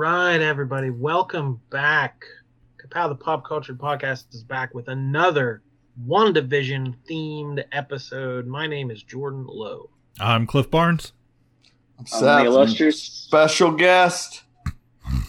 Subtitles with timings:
[0.00, 2.24] right, everybody, welcome back.
[2.82, 5.60] Kapow the Pop Culture Podcast is back with another
[6.08, 8.46] WandaVision themed episode.
[8.46, 9.90] My name is Jordan Lowe.
[10.18, 11.12] I'm Cliff Barnes.
[11.98, 13.02] I'm I'm Seth, the illustrious.
[13.02, 14.44] special guest.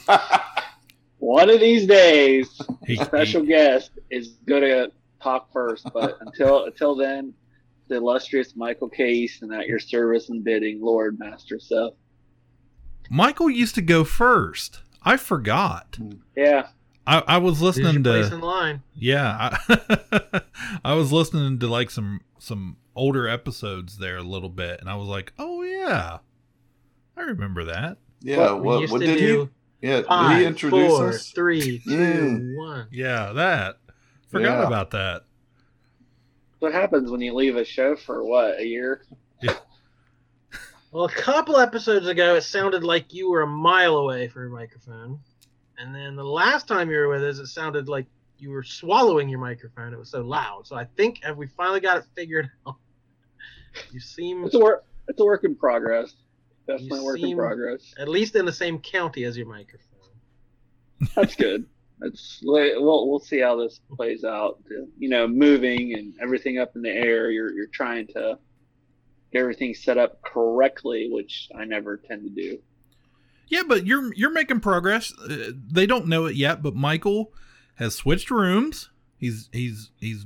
[1.18, 4.88] One of these days, He, special guest is gonna
[5.22, 5.86] talk first.
[5.94, 7.34] But until until then,
[7.90, 9.12] the illustrious Michael K.
[9.12, 11.92] Easton at your service and bidding, Lord Master Seth.
[13.14, 14.80] Michael used to go first.
[15.04, 15.98] I forgot.
[16.36, 16.68] Yeah,
[17.06, 18.84] I, I was This is listening place to in line.
[18.96, 19.58] yeah.
[19.68, 20.42] I,
[20.86, 24.96] I was listening to like some some older episodes there a little bit, and I
[24.96, 26.20] was like, oh yeah,
[27.18, 27.98] I remember that.
[28.22, 29.50] Yeah, we what, what did do
[29.82, 29.88] he?
[29.90, 31.32] Yeah, Five, did he introduce four, us?
[31.32, 32.58] three, two, Mm.
[32.58, 32.88] one.
[32.92, 33.78] Yeah, that.
[34.30, 34.68] Forgot Yeah.
[34.68, 35.24] about that.
[36.60, 39.04] what happens when you leave a show for what a year?
[40.92, 44.52] Well, a couple episodes ago, it sounded like you were a mile away from your
[44.52, 45.20] microphone.
[45.78, 48.06] And then the last time you were with us, it sounded like
[48.38, 49.94] you were swallowing your microphone.
[49.94, 50.68] It was so loud.
[50.68, 52.76] So I think have we finally got it figured out.
[53.92, 54.84] You seem It's a work.
[55.08, 56.14] It's a work in progress.
[56.68, 57.94] Definitely You a work in progress.
[57.98, 59.88] at least in the same county as your microphone.
[61.16, 61.66] That's good.
[62.00, 64.60] That's we'll we'll see how this plays out.
[64.98, 67.32] You know, moving and everything up in the air.
[67.32, 68.38] You're you're trying to
[69.32, 72.60] get everything set up correctly, which I never tend to do.
[73.48, 75.14] Yeah, but you're you're making progress.
[75.20, 77.34] Uh, they don't know it yet, but Michael
[77.76, 78.90] has switched rooms.
[79.18, 80.26] He's he's he's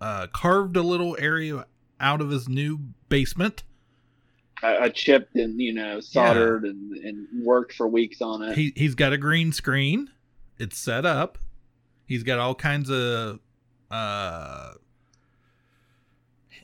[0.00, 1.66] uh, carved a little area
[1.98, 3.64] out of his new basement.
[4.62, 8.56] I, I chipped and you know soldered and, and worked for weeks on it.
[8.56, 10.10] He he's got a green screen.
[10.58, 11.38] It's set up.
[12.06, 13.40] He's got all kinds of
[13.90, 14.72] uh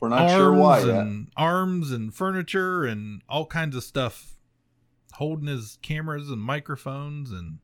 [0.01, 0.89] We're not arms sure why yet.
[0.97, 4.35] and arms and furniture and all kinds of stuff
[5.13, 7.59] holding his cameras and microphones and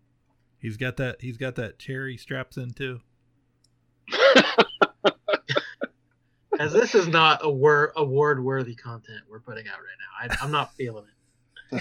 [0.59, 2.99] he's got that he's got that cherry straps in too.
[6.59, 10.35] As this is not a wor- award worthy content we're putting out right now.
[10.35, 11.13] I, I'm not feeling it.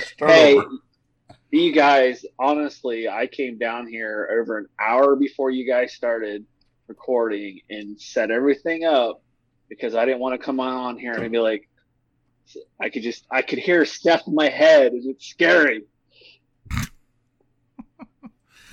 [0.18, 0.68] Hey, over.
[1.50, 6.44] you guys, honestly, I came down here over an hour before you guys started
[6.88, 9.22] recording and set everything up
[9.68, 11.68] because I didn't want to come on here and be like,
[12.80, 15.82] I could just, I could hear Steph in my head and it's scary.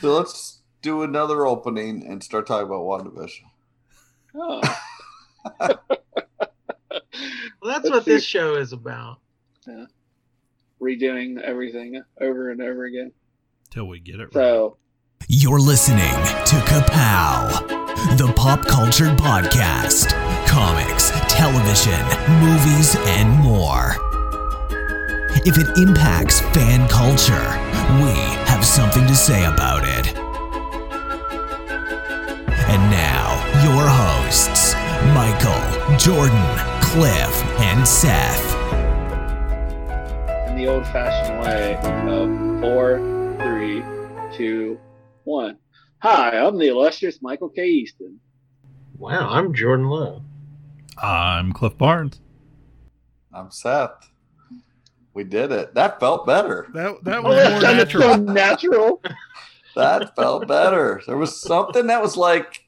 [0.02, 3.44] So let's do another opening and start talking about WandaVision.
[4.36, 5.80] Oh.
[7.62, 8.12] Well, that's Let's what see.
[8.12, 9.20] this show is about.
[10.82, 13.14] Redoing everything over and over again.
[13.70, 14.72] Till we get it right.
[15.30, 20.12] You're listening to Kapow, the pop culture podcast,
[20.54, 22.00] comics, television,
[22.40, 23.96] movies, and more.
[25.46, 27.50] If it impacts fan culture,
[27.98, 28.14] we
[28.46, 30.16] have something to say about it.
[32.70, 33.34] And now,
[33.66, 34.76] your hosts,
[35.16, 36.46] Michael, Jordan,
[36.82, 38.54] Cliff, and Seth.
[40.50, 43.00] in the old fashioned way of four,
[43.40, 43.84] three,
[44.38, 44.80] two,
[45.24, 45.58] one.
[45.98, 47.66] Hi, I'm the illustrious Michael K.
[47.66, 48.20] Easton.
[49.00, 50.22] Wow, I'm Jordan Lowe.
[51.02, 52.20] I'm Cliff Barnes.
[53.34, 54.10] I'm Seth.
[55.14, 55.74] We did it.
[55.76, 56.68] That felt better.
[56.74, 58.18] That that was more that's so natural.
[58.18, 59.02] natural.
[59.76, 61.02] That felt better.
[61.08, 62.64] There was something that was like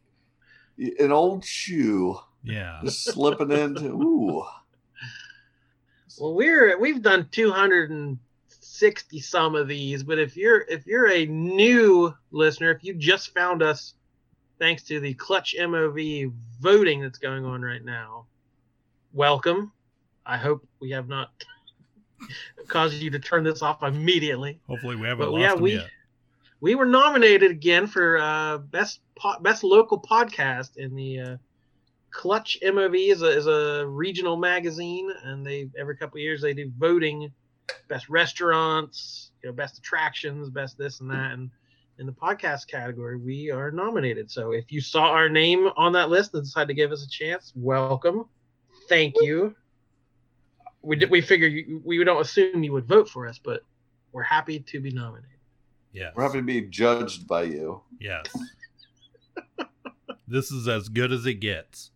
[0.80, 2.80] an old shoe Yeah.
[2.84, 3.86] just slipping into.
[3.92, 4.44] Ooh.
[6.20, 12.12] Well, we're we've done 260 some of these, but if you're if you're a new
[12.32, 13.94] listener, if you just found us
[14.60, 18.26] thanks to the Clutch MOV voting that's going on right now,
[19.14, 19.72] welcome.
[20.26, 21.32] I hope we have not
[22.68, 24.60] caused you to turn this off immediately.
[24.68, 25.90] Hopefully we haven't But lost yeah, we yet.
[26.62, 31.38] we were nominated again for uh, best po- best local podcast in the uh,
[32.12, 36.54] Clutch MOV is a, is a regional magazine, and they every couple of years they
[36.54, 37.32] do voting,
[37.88, 41.50] best restaurants, you know, best attractions, best this and that, and
[42.00, 44.30] in the podcast category we are nominated.
[44.30, 47.10] So if you saw our name on that list and decided to give us a
[47.10, 48.26] chance, welcome,
[48.90, 49.56] thank you.
[50.82, 53.62] We did, we figure you, we don't assume you would vote for us, but
[54.12, 55.30] we're happy to be nominated.
[55.94, 57.82] Yeah, We're happy to be judged by you.
[58.00, 58.26] Yes.
[60.28, 61.92] this is as good as it gets.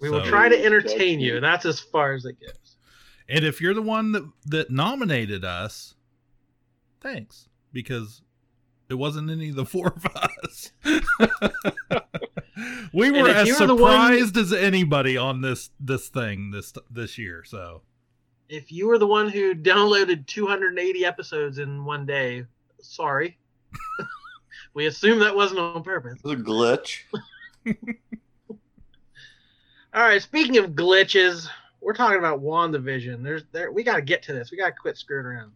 [0.00, 2.76] We will try to entertain you, and that's as far as it goes.
[3.28, 5.94] And if you're the one that that nominated us,
[7.00, 8.22] thanks because
[8.88, 10.72] it wasn't any of the four of us.
[12.92, 17.44] we were as you're one- surprised as anybody on this this thing this this year.
[17.44, 17.82] So
[18.48, 22.44] If you were the one who downloaded 280 episodes in one day,
[22.80, 23.38] sorry.
[24.74, 26.18] we assume that wasn't on purpose.
[26.24, 27.00] It was a glitch.
[29.94, 30.22] All right.
[30.22, 31.48] Speaking of glitches,
[31.80, 33.22] we're talking about WandaVision.
[33.22, 33.70] There's there.
[33.72, 34.50] We got to get to this.
[34.50, 35.52] We got to quit screwing around.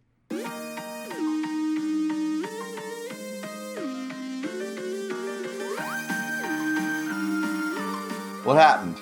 [8.43, 8.99] What happened?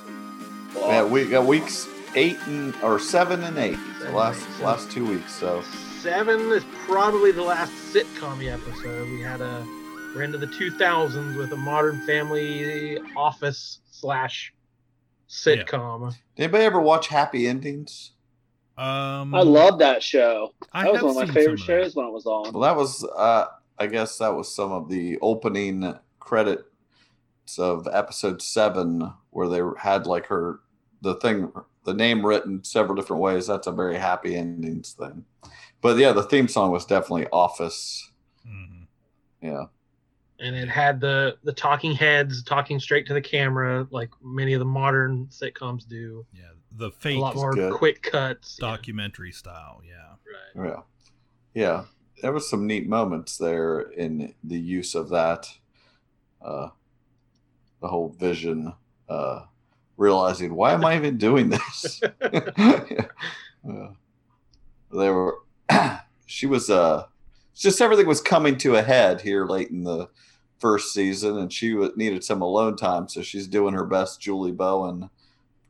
[0.76, 3.72] Well, Yeah, we got weeks eight and or seven and eight.
[3.72, 5.34] The Seven, last eight, last two weeks.
[5.34, 5.64] So
[6.00, 9.10] Seven is probably the last sitcom episode.
[9.10, 9.66] We had a
[10.16, 14.54] we're into the 2000s with a Modern Family office slash
[15.30, 16.12] sitcom.
[16.36, 18.12] did anybody ever watch Happy Endings?
[18.78, 20.54] Um, I love that show.
[20.74, 22.52] I That was one of my favorite of shows when it was on.
[22.54, 23.46] Well, that was uh
[23.80, 26.64] I guess that was some of the opening credits
[27.58, 30.60] of episode seven where they had like her
[31.02, 31.52] the thing
[31.84, 33.48] the name written several different ways.
[33.48, 35.26] That's a very happy endings thing.
[35.82, 38.12] But yeah, the theme song was definitely Office.
[38.48, 38.86] Mhm.
[39.42, 39.66] Yeah.
[40.40, 44.60] And it had the the talking heads talking straight to the camera, like many of
[44.60, 46.26] the modern sitcoms do.
[46.34, 47.74] Yeah, the fake A fake lot more good.
[47.74, 48.58] quick cuts.
[48.60, 48.68] yeah.
[48.68, 49.82] documentary style.
[49.84, 50.62] Yeah.
[50.62, 50.70] Right.
[50.70, 50.82] Yeah.
[51.54, 51.84] Yeah.
[52.22, 55.48] There was some neat moments there in the use of that.
[56.40, 56.70] Uh
[57.82, 58.74] the whole vision,
[59.10, 59.46] uh
[59.98, 62.02] realizing why am I even doing this?
[62.58, 63.90] yeah.
[64.92, 65.40] They were
[66.26, 67.06] she was uh
[67.56, 70.10] just everything was coming to a head here late in the
[70.60, 75.10] first season and she needed some alone time so she's doing her best Julie Bowen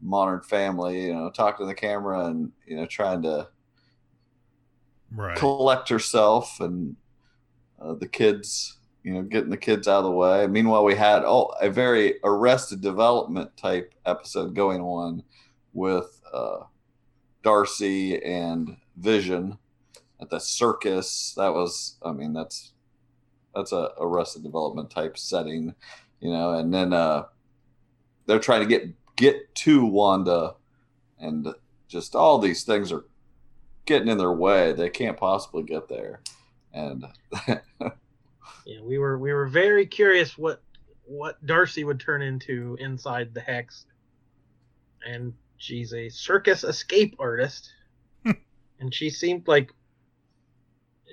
[0.02, 3.48] modern family you know talking to the camera and you know trying to
[5.14, 5.38] Right.
[5.38, 6.96] collect herself and
[7.82, 10.48] uh, the kids, you know, getting the kids out of the way.
[10.48, 15.24] Meanwhile, we had oh a very Arrested Development type episode going on
[15.74, 16.60] with uh,
[17.44, 19.58] Darcy and Vision
[20.20, 21.34] at the circus.
[21.38, 22.74] That was, I mean, that's
[23.56, 25.74] that's a Arrested Development type setting,
[26.20, 26.54] you know.
[26.54, 27.26] And then uh,
[28.26, 30.56] they're trying to get get to Wanda,
[31.20, 31.48] and
[31.88, 33.06] just all these things are
[33.86, 34.74] getting in their way.
[34.74, 36.22] They can't possibly get there.
[36.74, 37.06] And
[38.66, 40.62] Yeah, we were we were very curious what
[41.06, 43.86] what Darcy would turn into inside the hex.
[45.06, 47.72] And she's a circus escape artist.
[48.80, 49.72] and she seemed like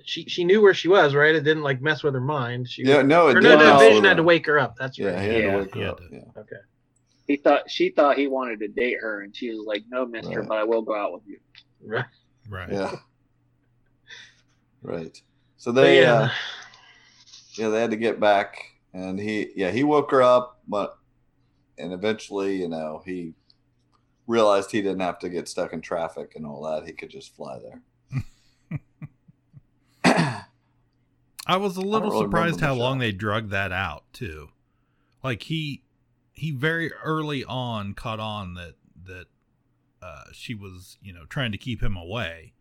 [0.05, 1.35] she she knew where she was, right?
[1.35, 2.69] It didn't like mess with her mind.
[2.69, 4.76] She yeah, no, it or did no, no, Vision had to wake her up.
[4.79, 5.23] That's Yeah, right.
[5.23, 5.52] he had Yeah.
[5.52, 6.00] to wake He her up.
[6.11, 6.19] Yeah.
[6.37, 6.56] Okay.
[7.26, 10.40] He thought she thought he wanted to date her, and she was like, "No, Mister,
[10.40, 10.49] Right.
[10.49, 11.38] but I will go out with you."
[11.85, 12.05] Right.
[12.49, 12.70] Right.
[12.73, 12.93] Yeah.
[14.81, 15.20] Right.
[15.56, 16.12] So But they yeah.
[16.14, 16.29] uh
[17.58, 20.99] yeah, they had to get back and he yeah, he woke her up, but
[21.76, 23.34] and eventually, you know, he
[24.26, 26.87] realized he didn't have to get stuck in traffic and all that.
[26.87, 27.82] He could just fly there.
[31.46, 34.49] I was a little really surprised how long they drug that out too.
[35.22, 35.82] Like he
[36.32, 39.26] he very early on caught on that that
[40.02, 42.52] uh, she was you know trying to keep him away,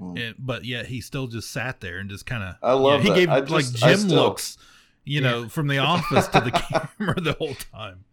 [0.00, 0.20] Mm.
[0.20, 3.08] and, but yet he still just sat there and just kind of I love he
[3.08, 3.14] that.
[3.14, 4.58] gave I like just- I Jim still- looks,
[5.04, 6.50] you know, from the office to the
[6.98, 8.04] camera the whole time.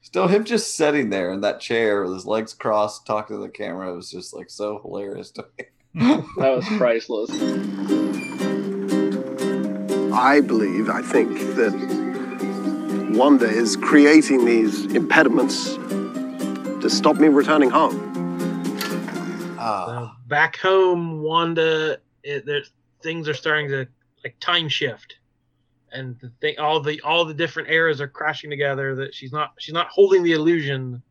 [0.00, 3.48] Still, him just sitting there in that chair with his legs crossed, talking to the
[3.48, 5.64] camera was just like so hilarious to me.
[6.38, 7.30] That was priceless.
[10.12, 17.96] I believe, I think that Wanda is creating these impediments to stop me returning home.
[19.58, 22.70] Ah, So back home, Wanda, it, there's
[23.02, 23.86] things are starting to
[24.24, 25.18] like time shift,
[25.92, 28.94] and the thing, all the all the different eras are crashing together.
[28.94, 31.02] That she's not she's not holding the illusion.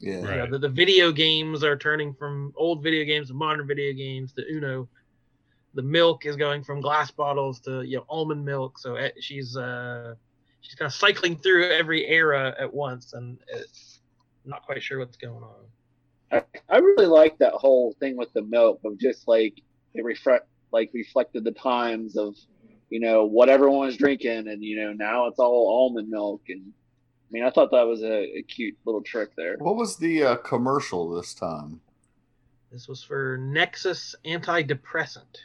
[0.00, 0.16] yeah.
[0.16, 0.50] You know, Right.
[0.50, 4.42] the, the video games are turning from old video games to modern video games to
[4.50, 4.88] Uno.
[5.74, 8.78] The milk is going from glass bottles to you know almond milk.
[8.78, 10.14] So eh, she's uh
[10.60, 14.00] she's kind of cycling through every era at once, and it's
[14.44, 15.66] not quite sure what's going on.
[16.30, 19.60] I, I really like that whole thing with the milk of just like
[19.94, 22.36] it reflect like reflected the times of
[22.90, 26.62] you know what everyone was drinking and you know now it's all almond milk and
[26.66, 29.56] I mean I thought that was a, a cute little trick there.
[29.58, 31.80] What was the uh, commercial this time?
[32.72, 35.36] This was for Nexus antidepressant.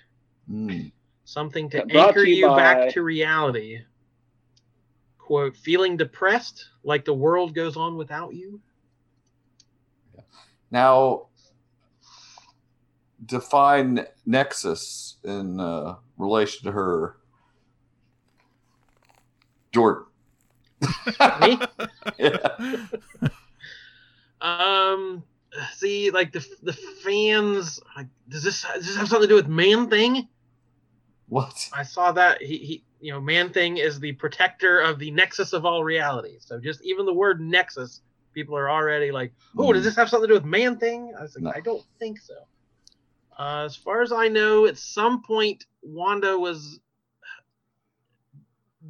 [0.52, 0.92] Mm.
[1.24, 3.80] something to Yeah, anchor you you by- back to reality.
[5.18, 8.60] Quote, feeling depressed like the world goes on without you?
[10.74, 11.28] Now,
[13.24, 17.18] define Nexus in uh, relation to her.
[19.72, 20.06] Jordan.
[21.42, 21.60] Me?
[22.18, 22.48] Yeah.
[24.42, 25.24] Um,
[25.76, 29.48] see, like the the fans, like, does this does this have something to do with
[29.48, 30.28] Man Thing?
[31.30, 31.70] What?
[31.72, 35.54] I saw that he, he you know Man Thing is the protector of the nexus
[35.54, 36.38] of all reality.
[36.40, 38.02] So just even the word nexus,
[38.34, 41.14] people are already like, oh, does this have something to do with Man Thing?
[41.18, 41.52] I was like, No.
[41.56, 42.34] I don't think so.
[43.38, 46.80] Uh, as far as I know, at some point Wanda was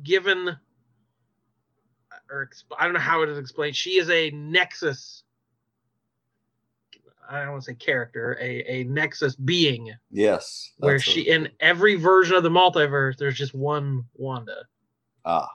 [0.03, 0.57] given,
[2.29, 3.75] or exp- I don't know how it is explained.
[3.75, 5.23] She is a nexus.
[7.29, 10.73] I don't want to say character, a, a nexus being Yes.
[10.77, 14.65] where she a- in every version of the multiverse there's just one wanda
[15.25, 15.47] ah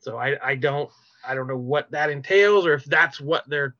[0.00, 0.90] so i i don't
[1.26, 3.74] i don't know what that entails or if that's what they're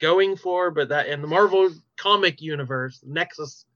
[0.00, 3.66] going for but that in the marvel comic universe nexus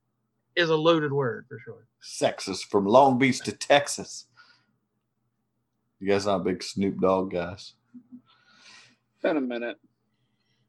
[0.55, 4.27] is a loaded word for sure sexist from Long Beach to Texas.
[6.01, 7.75] You guys are not big Snoop Dogg guys.
[9.23, 9.79] Been a minute.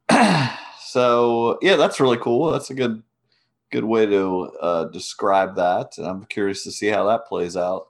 [0.79, 2.51] so yeah, that's really cool.
[2.51, 3.01] That's a good
[3.72, 5.98] good way to uh, describe that.
[5.98, 7.88] And I'm curious to see how that plays out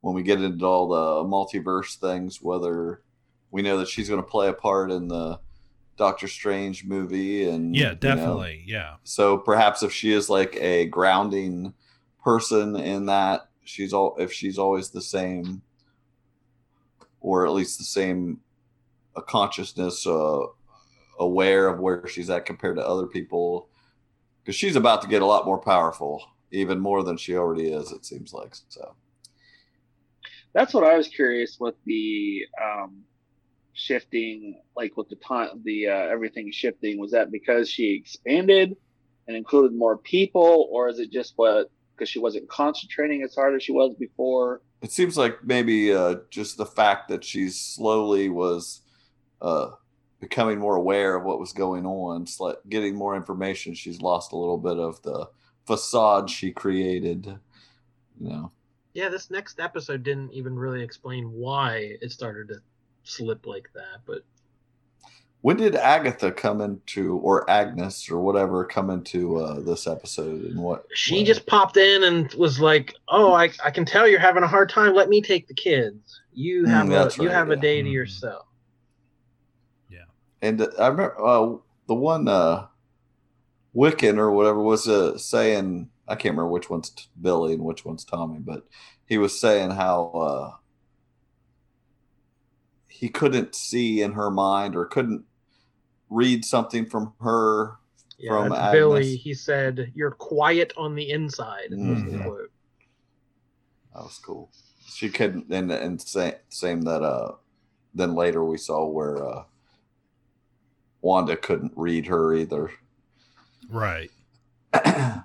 [0.00, 2.40] when we get into all the multiverse things.
[2.40, 3.02] Whether
[3.50, 5.40] we know that she's going to play a part in the
[5.96, 8.64] Doctor Strange movie, and Yeah, you know, definitely.
[8.66, 8.96] Yeah.
[9.04, 11.72] so perhaps if she is like a grounding
[12.22, 15.62] person in that, she's all if she's always the same,
[17.20, 18.40] or at least the same
[19.16, 20.40] a consciousness, uh,
[21.18, 23.68] aware of where she's at compared to other people,
[24.42, 27.90] because she's about to get a lot more powerful, even more than she already is.
[27.92, 28.94] It seems like so.
[30.52, 33.02] That's what I was curious with the um,
[33.76, 36.98] shifting, like with the time, the uh, everything shifting.
[36.98, 38.76] Was that because she expanded
[39.28, 43.54] and included more people, or is it just what because she wasn't concentrating as hard
[43.54, 44.62] as she was before?
[44.82, 48.82] It seems like maybe uh, just the fact that she slowly was
[49.40, 49.70] uh,
[50.20, 53.74] becoming more aware of what was going on, sli- getting more information.
[53.74, 55.28] She's lost a little bit of the
[55.66, 57.26] facade she created.
[58.18, 58.52] You know,
[58.94, 62.60] yeah this next episode didn't even really explain why it started to
[63.06, 64.22] slip like that but
[65.42, 70.56] when did Agatha come into, or Agnes, or whatever, come into uh, this episode, and
[70.56, 70.86] what?
[70.94, 74.42] she what- just popped in and was like oh i, I can tell you're having
[74.42, 77.34] a hard time let me take the kids you Mm, have that's a you right,
[77.36, 77.92] have a day to Mhm.
[77.92, 78.46] yourself
[80.42, 81.56] And uh, I remember uh,
[81.88, 82.66] the one uh,
[83.74, 85.90] Wiccan or whatever was uh, saying.
[86.08, 88.64] I can't remember which one's t- Billy and which one's Tommy, but
[89.06, 90.56] he was saying how uh,
[92.98, 95.24] he couldn't see in her mind or couldn't
[96.08, 97.76] read something from her.
[98.18, 102.50] Yeah, From that's Billy, he said, "You're quiet on the inside." was the quote.
[103.94, 104.50] That was cool.
[104.86, 107.32] She couldn't, and and say, same that uh,
[107.94, 109.44] then later we saw where uh,
[111.02, 112.70] Wanda couldn't read her either.
[113.68, 114.10] Right.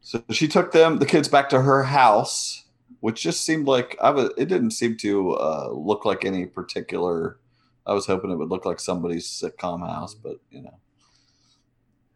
[0.00, 2.65] so she took them, the kids, back to her house,
[3.06, 4.30] which just seemed like I was.
[4.36, 7.38] It didn't seem to uh, look like any particular.
[7.86, 10.74] I was hoping it would look like somebody's sitcom house, but you know,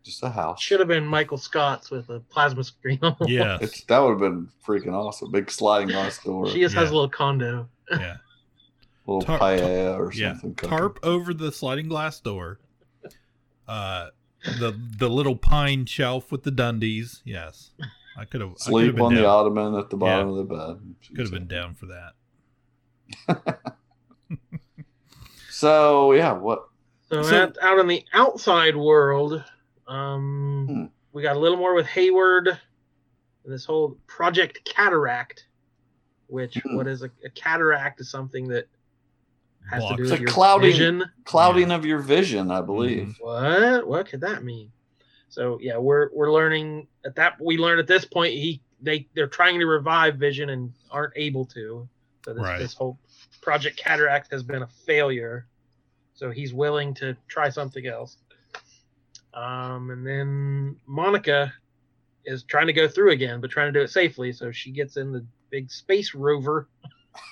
[0.02, 0.61] just a house.
[0.61, 2.99] Should have been Michael Scott's with a plasma screen.
[3.02, 3.14] on.
[3.28, 3.59] Yeah.
[3.61, 5.30] It's, that would have been freaking awesome.
[5.30, 7.68] Big sliding glass door, she just has a little condo.
[7.88, 8.16] Yeah.
[9.06, 10.32] little tar- paella or Yeah.
[10.32, 10.54] something.
[10.56, 10.76] cooking.
[10.76, 12.59] Tarp over the sliding glass door.
[13.68, 14.09] Uh,
[14.59, 17.23] the the little pine shelf with the Dundies.
[17.25, 17.70] Yes,
[18.20, 20.94] I could have Sleep on the ottoman at the bottom of the bed.
[21.16, 23.72] Could have been down for that.
[25.50, 26.68] So yeah, what?
[27.10, 29.42] So, So- out, out in the outside world,
[29.88, 30.84] um, Hmm.
[31.12, 35.46] we got a little more with Hayward and this whole Project Cataract,
[36.28, 36.76] which Hmm.
[36.76, 38.68] what is a, a cataract is something that
[39.70, 39.96] has to Blocks.
[39.96, 41.04] do It's with a your clouding- vision.
[41.24, 43.16] Clouding of your vision, I believe.
[43.20, 43.86] What?
[43.86, 44.72] What could that mean?
[45.30, 49.28] So yeah, we're we're learning at that we learn at this point he they they're
[49.28, 51.88] trying to revive Vision and aren't able to.
[52.25, 52.58] So this, Right.
[52.58, 52.99] this whole
[53.40, 55.46] Project Cataract has been a failure.
[56.14, 58.18] So he's willing to try something else.
[59.32, 61.52] Um, and then Monica
[62.26, 64.32] is trying to go through again, but trying to do it safely.
[64.32, 66.68] So she gets in the big space rover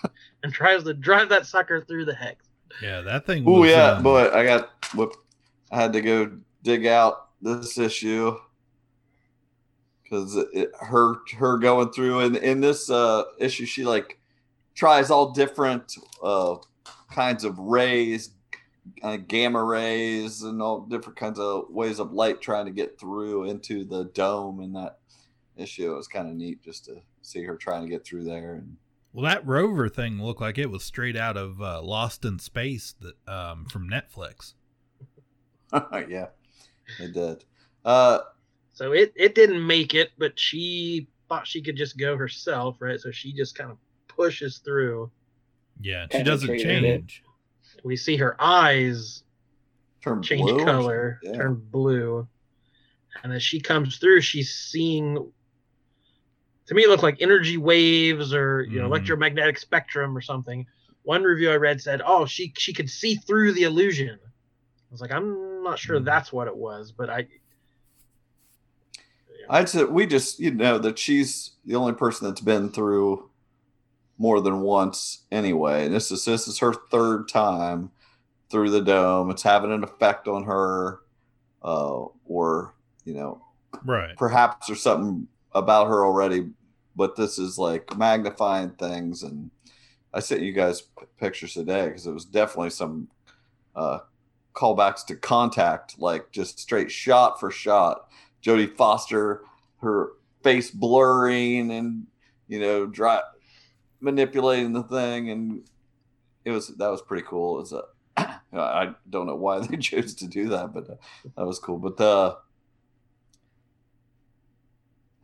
[0.42, 2.46] and tries to drive that sucker through the hex.
[2.82, 3.44] Yeah, that thing.
[3.46, 5.16] Oh yeah, um, boy, I got whoop.
[5.70, 8.36] I had to go dig out this issue
[10.02, 14.18] because it, her her going through and in this uh issue she like
[14.74, 16.56] tries all different uh
[17.10, 18.30] kinds of rays
[19.02, 23.44] uh, gamma rays and all different kinds of ways of light trying to get through
[23.44, 24.98] into the dome in that
[25.56, 28.54] issue it was kind of neat just to see her trying to get through there
[28.54, 28.76] and
[29.12, 32.94] Well, that rover thing looked like it was straight out of uh, Lost in Space
[33.00, 34.54] that um, from Netflix.
[36.08, 36.28] yeah
[36.98, 37.44] it did
[37.84, 38.20] uh
[38.72, 42.98] So it, it didn't make it, but she thought she could just go herself, right?
[43.00, 43.78] So she just kind of
[44.08, 45.10] pushes through.
[45.80, 46.88] Yeah, she doesn't Penetrated it.
[47.06, 47.22] change.
[47.84, 49.22] We see her eyes
[50.02, 51.20] Turn change blue color.
[51.22, 51.32] Yeah.
[51.36, 52.26] turn blue,
[53.22, 55.32] and as she comes through, she's seeing.
[56.66, 58.88] To me, it looked like energy waves or you know Mhm.
[58.88, 60.66] electromagnetic spectrum or something.
[61.02, 64.18] One review I read said, "Oh, she she could see through the illusion."
[64.90, 66.04] I was like, I'm not sure Mhm.
[66.04, 67.26] that's what it was, but I.
[69.50, 73.30] I'd say we just you know that she's the only person that's been through
[74.18, 75.86] more than once anyway.
[75.86, 77.90] And this is this is her third time
[78.50, 79.30] through the dome.
[79.30, 81.00] It's having an effect on her,
[81.62, 83.42] uh, or you know,
[83.84, 84.16] Right.
[84.16, 86.50] perhaps there's something about her already,
[86.96, 89.22] but this is like magnifying things.
[89.22, 89.50] And
[90.12, 93.08] I sent you guys p- pictures today because it was definitely some
[93.74, 94.00] uh,
[94.58, 98.08] callbacks to contact, like just straight shot for shot.
[98.42, 99.42] Jodie Foster,
[99.80, 100.10] her
[100.42, 102.06] face blurring and
[102.48, 103.20] you know, dry,
[104.00, 105.68] manipulating the thing, and
[106.44, 107.58] it was that was pretty cool.
[107.58, 107.82] It was a
[108.52, 110.94] I don't know why they chose to do that, but uh,
[111.36, 111.78] that was cool.
[111.78, 112.36] But uh,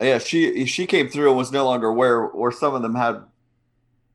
[0.01, 3.23] yeah, she she came through and was no longer aware, or some of them had,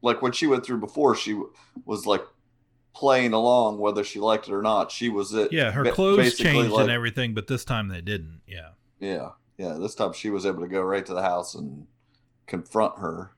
[0.02, 1.42] like when she went through before, she
[1.86, 2.22] was like
[2.94, 4.92] playing along whether she liked it or not.
[4.92, 5.52] She was it.
[5.54, 8.42] Yeah, her clothes basically changed like- and everything, but this time they didn't.
[8.48, 8.70] Yeah.
[9.00, 9.74] Yeah, yeah.
[9.80, 11.88] This time she was able to go right to the house and
[12.48, 13.32] confront her.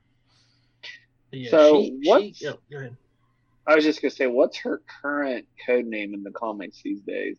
[1.30, 2.58] Yeah, So she, what's- She, oh.
[3.66, 7.36] I was just gonna say, what's her current code name in the comics these days?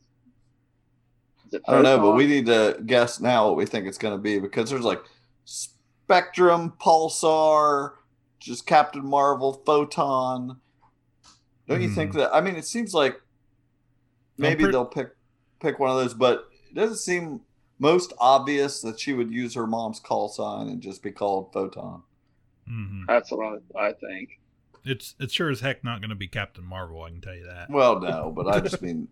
[1.47, 3.97] Is it I don't know, but we need to guess now what we think it's
[3.97, 5.01] going to be because there's like
[5.43, 7.91] Spectrum, Pulsar,
[8.39, 10.61] just Captain Marvel, Photon.
[11.67, 12.19] Don't you think Hmm.
[12.19, 12.33] that?
[12.35, 13.19] I mean, it seems like
[14.37, 15.09] maybe pre- they'll pick
[15.59, 17.41] pick one of those, but it doesn't seem
[17.79, 22.03] most obvious that she would use her mom's call sign and just be called Photon.
[22.67, 24.39] hmm That's what I, I think.
[24.85, 27.01] It's it's sure as heck not going to be Captain Marvel.
[27.03, 27.69] I can tell you that.
[27.69, 29.07] Well, no, but I just mean,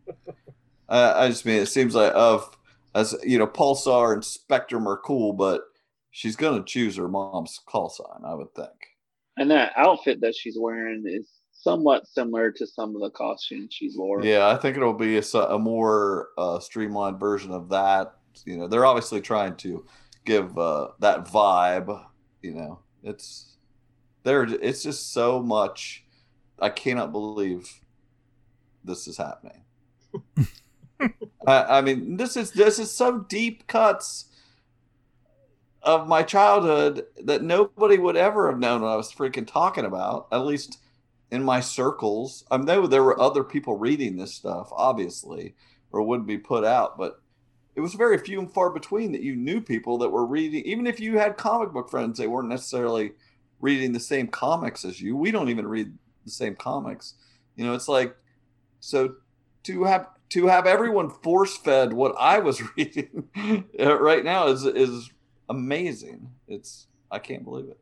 [0.90, 2.58] I, I just mean it seems like of
[2.94, 5.62] as you know, Pulsar and Spectrum are cool, but
[6.10, 8.70] she's gonna choose her mom's call sign, I would think.
[9.38, 11.30] And that outfit that she's wearing is
[11.62, 14.24] somewhat similar to some of the costumes she's wore.
[14.24, 18.16] Yeah, I think it'll be a more uh, streamlined version of that.
[18.46, 19.86] You know, they're obviously trying to
[20.26, 22.04] give uh, that vibe.
[22.42, 23.58] You know, it's
[24.24, 24.44] there.
[24.44, 26.06] It's just so much.
[26.60, 27.82] I cannot believe
[28.84, 29.64] this is happening.
[31.48, 34.26] I, I mean, this is this is so deep cuts
[35.84, 40.28] of my childhood that nobody would ever have known what I was freaking talking about.
[40.32, 40.78] At least
[41.32, 42.44] in my circles.
[42.52, 45.56] I know there were other people reading this stuff, obviously,
[45.92, 47.22] or wouldn't be put out, but
[47.76, 50.64] it was very few and far between that you knew people that were reading.
[50.66, 53.14] Even if you had comic book friends, they weren't necessarily
[53.62, 55.16] reading the same comics as you.
[55.16, 55.94] We don't even read
[56.26, 57.14] the same comics.
[57.56, 58.16] You know, it's like
[58.82, 59.16] so
[59.64, 63.30] to have to have everyone force fed what I was reading
[63.80, 65.10] uh, right now is is
[65.50, 66.30] amazing.
[66.48, 67.80] It's I can't believe it.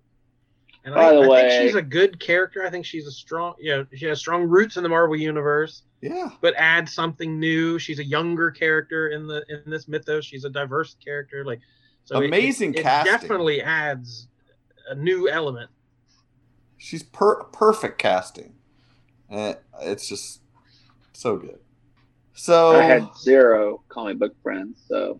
[0.92, 2.66] And By I, the I way- think she's a good character.
[2.66, 5.84] I think she's a strong, you know, she has strong roots in the Marvel universe,
[6.02, 6.32] Yeah.
[6.42, 7.78] but adds something new.
[7.78, 10.26] She's a younger character in the in this mythos.
[10.26, 11.46] She's a diverse character.
[11.46, 11.60] Like,
[12.06, 13.12] so Amazing it, it, casting.
[13.14, 14.28] definitely adds
[14.90, 15.70] a new element.
[16.78, 18.56] She's per- perfect casting.
[19.30, 20.42] And it's just
[21.14, 21.60] so good.
[22.34, 25.20] So I had zero comic book friends, so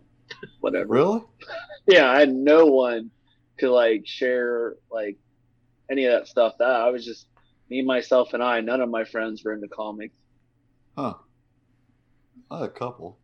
[0.60, 0.88] whatever.
[0.92, 1.20] really?
[1.86, 3.10] Yeah, I had no one
[3.58, 5.16] to like share like
[5.90, 6.54] any of that stuff.
[6.58, 7.26] That I was just
[7.68, 8.60] me, myself, and I.
[8.60, 10.16] None of my friends were into comics.
[10.96, 11.14] Huh.
[12.50, 13.18] I had a couple.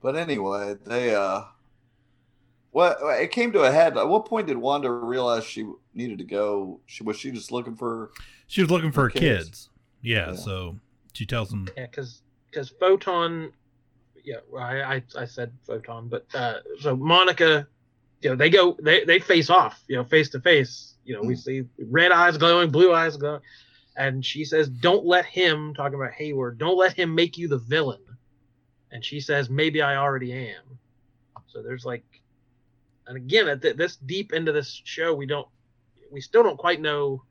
[0.00, 1.42] But anyway, they uh
[2.72, 3.96] what it came to a head.
[3.96, 6.80] At what point did Wanda realize she needed to go?
[6.86, 8.10] She was she just looking for
[8.46, 9.44] She was looking for her Kids.
[9.44, 9.68] kids.
[10.00, 10.36] Yeah, Yeah.
[10.36, 10.76] so
[11.12, 11.68] she tells them.
[11.76, 13.52] Yeah, because because photon,
[14.24, 17.66] yeah, well, I, I I said photon, but uh, so Monica,
[18.22, 20.94] you know, they go they they face off, you know, face to face.
[21.04, 21.40] You know, we hmm.
[21.40, 23.42] see red eyes glowing, blue eyes glowing,
[23.96, 27.58] and she says, "Don't let him." Talking about Hayward, don't let him make you the
[27.58, 28.00] villain.
[28.92, 30.78] And she says, "Maybe I already am."
[31.46, 32.04] So there's like,
[33.06, 35.48] and again, at th- this deep into this show, we don't,
[36.10, 37.22] we still don't quite know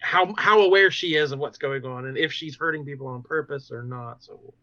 [0.00, 3.22] how how aware she is of what's going on and if she's hurting people on
[3.22, 4.22] purpose or not.
[4.22, 4.54] So,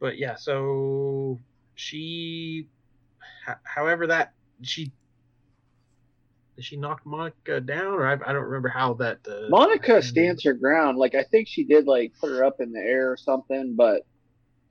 [0.00, 1.40] but yeah, so
[1.74, 2.68] she,
[3.62, 4.32] however that
[4.62, 4.92] she.
[6.56, 9.18] Did she knock Monica down, or I, I don't remember how that.
[9.26, 10.98] Uh, Monica stands her ground.
[10.98, 14.06] Like I think she did like put her up in the air or something, but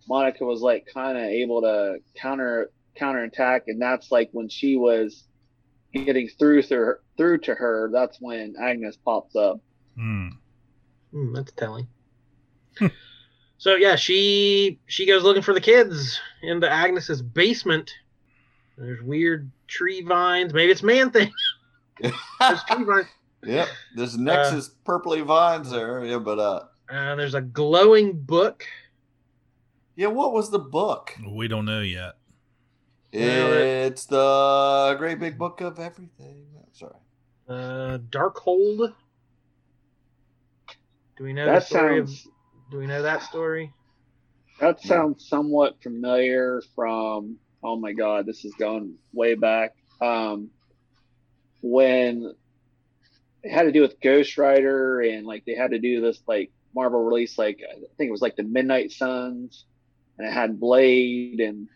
[0.07, 5.25] Monica was like kind of able to counter counterattack, and that's like when she was
[5.93, 7.89] getting through through her, through to her.
[7.91, 9.59] That's when Agnes pops up.
[9.95, 10.29] Hmm.
[11.11, 11.87] Hmm, that's telling.
[13.57, 17.91] so yeah, she she goes looking for the kids in the Agnes's basement.
[18.77, 20.53] There's weird tree vines.
[20.53, 21.31] Maybe it's man thing.
[22.01, 23.07] There's tree vines.
[23.43, 23.67] yep.
[23.95, 26.03] There's Nexus purpley vines there.
[26.05, 28.65] Yeah, but uh Uh, there's a glowing book.
[29.95, 31.15] yeah, what was the book?
[31.29, 32.13] We don't know yet.
[33.11, 36.47] It's the Great Big Book of Everything.
[36.71, 36.95] Sorry.
[37.47, 38.93] Uh, Darkhold.
[41.17, 42.31] Do we know That the story sounds of?
[42.71, 43.71] Do we know that story?
[44.59, 47.37] that sounds somewhat familiar from.
[47.63, 49.73] Oh my God, this is going way back.
[50.01, 50.49] Um,
[51.61, 52.33] when
[53.43, 56.51] it had to do with Ghost Rider and like they had to do this like
[56.75, 59.65] Marvel release, like I think it was like the Midnight Suns,
[60.17, 61.67] and it had Blade and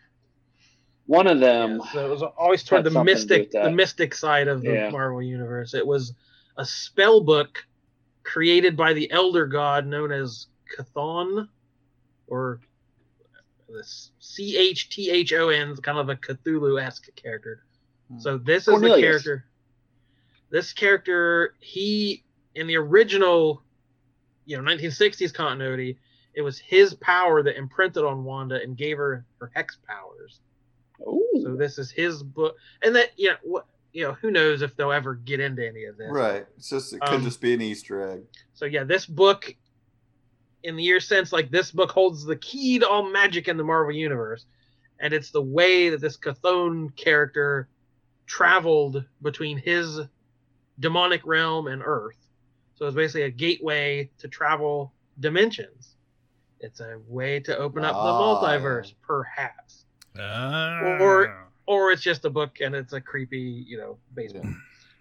[1.06, 1.82] one of them.
[1.84, 4.74] Yeah, so it was always toward the something to mystic, the mystic side of the
[4.74, 4.90] Yeah.
[4.90, 5.74] Marvel universe.
[5.74, 6.14] It was
[6.58, 7.66] a spell book
[8.24, 10.48] created by the Elder God known as
[10.78, 11.48] Chthon,
[12.28, 12.60] or
[13.74, 17.64] this C H T H O N, kind of a Cthulhu esque character.
[18.12, 18.20] Hmm.
[18.20, 19.46] So this is the character.
[20.50, 22.24] This character, he
[22.56, 23.62] in the original,
[24.46, 25.98] you know, 1960s continuity,
[26.34, 30.40] it was his power that imprinted on Wanda and gave her her hex powers.
[31.44, 34.76] So this is his book, and that you know what you know who knows if
[34.76, 36.10] they'll ever get into any of this.
[36.12, 36.46] Right.
[36.58, 38.22] It's just it could Um, just be an Easter egg.
[38.54, 39.56] So yeah, this book,
[40.68, 43.64] in the year since, like this book holds the key to all magic in the
[43.64, 44.46] Marvel universe,
[45.00, 47.70] and it's the way that this Chthon character
[48.26, 50.02] traveled between his
[50.80, 52.18] demonic realm and Earth.
[52.76, 55.96] So it's basically a gateway to travel dimensions.
[56.60, 59.86] It's a way to open up Ah, the multiverse, perhaps.
[60.20, 60.98] Ah.
[61.00, 64.42] Or- or it's just a book and it's a creepy, you know, baseball.
[64.46, 64.54] Yeah.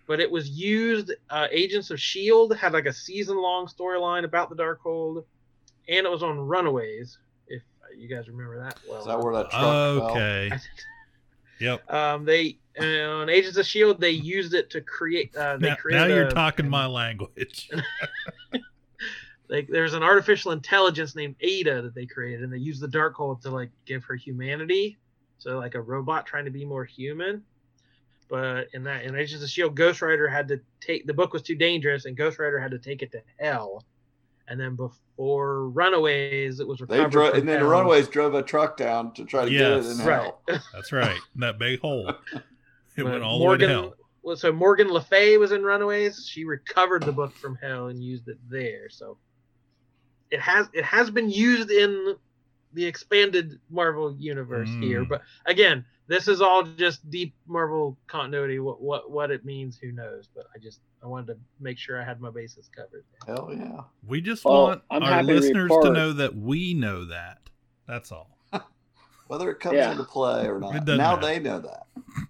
[0.09, 1.13] But it was used.
[1.31, 5.25] Uh, Agents of Shield had like a season-long storyline about the Darkhold,
[5.89, 7.19] and it was on Runaways.
[7.49, 7.63] If
[7.97, 10.11] you guys remember that, well, Is that where that truck fell?
[10.11, 10.51] okay.
[11.59, 11.91] Yep.
[11.91, 15.35] um, they uh, on Agents of Shield they used it to create.
[15.35, 17.71] Uh, they Now, created now you're a- talking my language.
[19.49, 23.41] Like there's an artificial intelligence named Ada that they created, and they used the Darkhold
[23.43, 24.99] to like give her humanity.
[25.39, 27.45] So like a robot trying to be more human.
[28.29, 31.43] But in that in Agents of Shield, Ghost Rider had to take the book was
[31.43, 33.85] too dangerous, and Ghost Rider had to take it to hell.
[34.49, 37.11] And then before Runaways, it was They recovered.
[37.11, 37.67] drove, from and then the.
[37.69, 39.99] Runaways drove a truck down to try to get it Yes.
[40.01, 40.33] in Right.
[40.49, 40.61] hell.
[40.73, 41.19] That's right.
[41.37, 42.13] That big hole.
[42.99, 43.95] It But went all the way to Morgan, hell.
[44.23, 46.27] well, so Morgan Le Fay was in Runaways.
[46.27, 48.89] She recovered the book from hell and used it there.
[48.89, 49.19] So
[50.31, 52.17] it has it has been used in
[52.73, 55.05] the expanded Marvel universe here.
[55.05, 55.09] Mm.
[55.11, 58.59] But again, this is all just deep Marvel continuity.
[58.59, 60.29] What what what it means, who knows?
[60.35, 63.05] But I just I wanted to make sure I had my bases covered.
[63.27, 63.81] Hell yeah.
[64.07, 67.39] We just Well, want I'm our happy to listeners to know that we know that.
[67.89, 68.39] That's all.
[69.29, 69.93] Whether it comes Yeah.
[69.93, 70.87] into play or not.
[70.87, 71.23] Now matter.
[71.27, 71.87] they know that.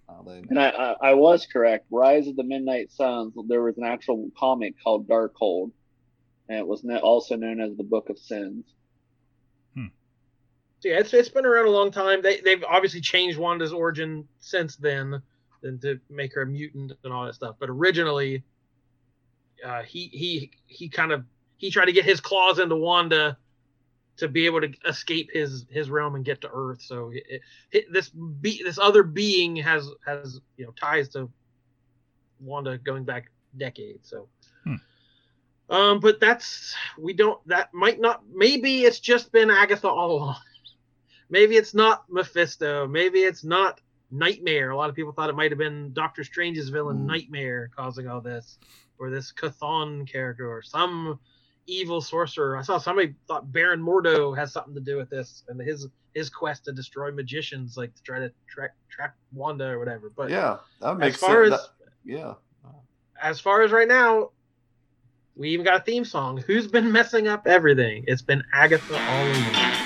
[0.08, 0.46] Now they know.
[0.50, 1.86] and I, I I was correct.
[1.90, 3.34] Rise of the Midnight Suns.
[3.48, 5.72] There was an actual comic called Darkhold,
[6.48, 8.64] and it was also known as the Book of Sins.
[10.80, 12.22] So yeah, it's it's been around a long time.
[12.22, 15.22] They they've obviously changed Wanda's origin since then,
[15.62, 17.56] than to make her a mutant and all that stuff.
[17.58, 18.44] But originally,
[19.64, 21.24] uh, he he he kind of
[21.56, 23.36] he tried to get his claws into Wanda
[24.18, 26.82] to be able to escape his his realm and get to Earth.
[26.82, 27.40] So it,
[27.72, 31.30] it, this be this other being has has you know ties to
[32.40, 34.08] Wanda going back decades.
[34.08, 34.28] So.
[34.64, 34.74] Hmm.
[35.68, 40.36] Um, but that's we don't that might not maybe it's just been Agatha all along.
[41.28, 42.86] Maybe it's not Mephisto.
[42.86, 44.70] Maybe it's not Nightmare.
[44.70, 47.06] A lot of people thought it might have been Doctor Strange's villain Hmm.
[47.06, 48.58] Nightmare causing all this,
[48.98, 51.18] or this Chthon character, or some
[51.66, 52.56] evil sorcerer.
[52.56, 56.30] I saw somebody thought Baron Mordo has something to do with this and his his
[56.30, 60.10] quest to destroy magicians, like to try to track track Wanda or whatever.
[60.16, 60.58] But Yeah.
[60.80, 61.60] That as makes far sense.
[61.60, 62.34] as That- yeah.
[63.20, 64.30] as far as right now,
[65.34, 66.38] we even got a theme song.
[66.38, 68.04] Who's been messing up everything?
[68.06, 69.85] It's been Agatha all along.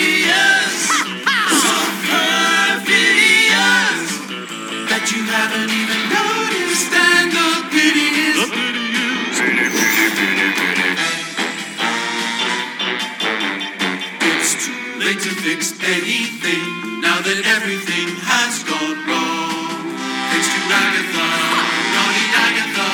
[15.45, 19.95] risk anything now that everything has gone wrong.
[20.29, 21.27] Thanks to Agatha,
[21.95, 22.89] naughty Agatha.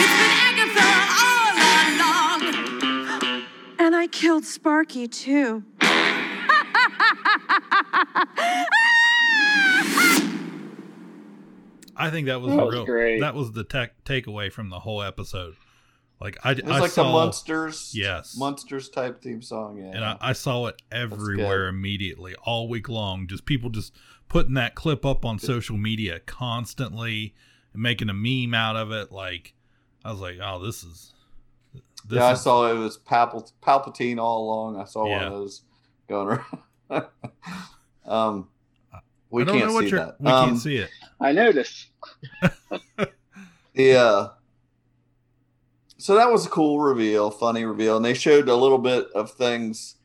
[0.00, 0.88] It's been Agatha
[1.24, 3.44] all along.
[3.78, 5.62] And I killed Sparky too.
[11.96, 12.84] I think that was That was real.
[12.84, 13.20] great.
[13.20, 15.54] That was the tech takeaway from the whole episode.
[16.24, 18.34] Like I, It was I like saw, the monsters, Yes.
[18.38, 19.76] monsters type theme song.
[19.76, 23.26] Yeah, and I, I saw it everywhere immediately, all week long.
[23.26, 23.92] Just people just
[24.30, 27.34] putting that clip up on social media constantly
[27.74, 29.12] and making a meme out of it.
[29.12, 29.52] Like
[30.02, 31.12] I was like, oh, this is.
[32.06, 34.80] This yeah, I saw it was Palpat- Palpatine all along.
[34.80, 35.26] I saw one Yeah.
[35.26, 35.62] of those
[36.08, 36.38] going
[36.90, 37.06] around.
[38.06, 38.48] um,
[39.28, 39.98] we I don't can't know what see you're.
[39.98, 40.20] that.
[40.20, 40.90] We um, can't see it.
[41.20, 41.88] I noticed.
[43.74, 44.28] Yeah.
[46.04, 49.30] So that was a cool reveal, funny reveal, and they showed a little bit of
[49.30, 49.96] things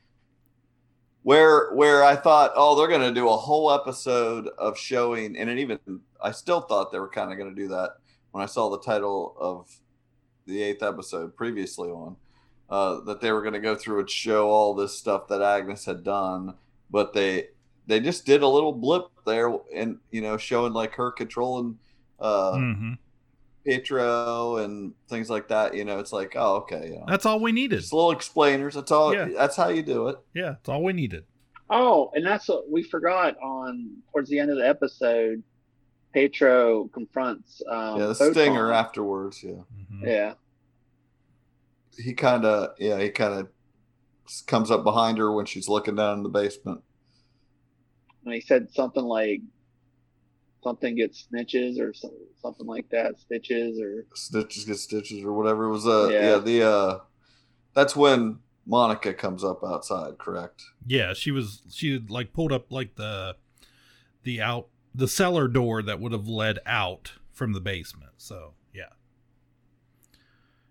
[1.24, 5.50] where where I thought, oh, they're going to do a whole episode of showing, and
[5.50, 5.78] it even
[6.24, 7.98] I still thought they were kind of going to do that
[8.32, 9.70] when I saw the title of
[10.46, 12.16] the eighth episode previously on
[12.70, 15.84] uh, that they were going to go through and show all this stuff that Agnes
[15.84, 16.54] had done,
[16.90, 17.50] but they
[17.88, 21.78] they just did a little blip there, and you know, showing like her controlling.
[22.22, 22.94] Uh, hmm
[23.66, 25.76] Pietro and things like that.
[25.76, 27.80] You know, it's like, oh, okay, you know, That's all we needed.
[27.80, 28.76] just little explainers.
[28.76, 29.14] That's all.
[29.14, 29.30] Yeah.
[29.36, 30.18] That's how you do it.
[30.34, 31.26] Yeah, that's all we needed.
[31.70, 35.44] Oh, and that's what we forgot on towards the end of the episode.
[36.14, 38.34] Pietro confronts um, yeah, the Photon.
[38.34, 39.44] stinger afterwards.
[39.44, 39.52] Yeah,
[39.94, 40.02] Mhm.
[40.04, 40.34] Yeah,
[41.98, 43.48] he kind of, yeah, he kind of
[44.48, 46.82] comes up behind her when she's looking down in the basement.
[48.26, 49.42] and he said something like
[50.64, 55.66] something gets snitches or some, something like that, stitches or Stitches get stitches or whatever.
[55.66, 56.38] It was uh, yeah, Yeah.
[56.40, 57.00] the uh,
[57.74, 60.18] that's when Monica comes up outside.
[60.18, 60.62] Correct.
[60.86, 61.62] Yeah, she was.
[61.72, 63.36] She had like pulled up like the
[64.24, 68.12] the out the cellar door that would have led out from the basement.
[68.18, 68.90] So yeah,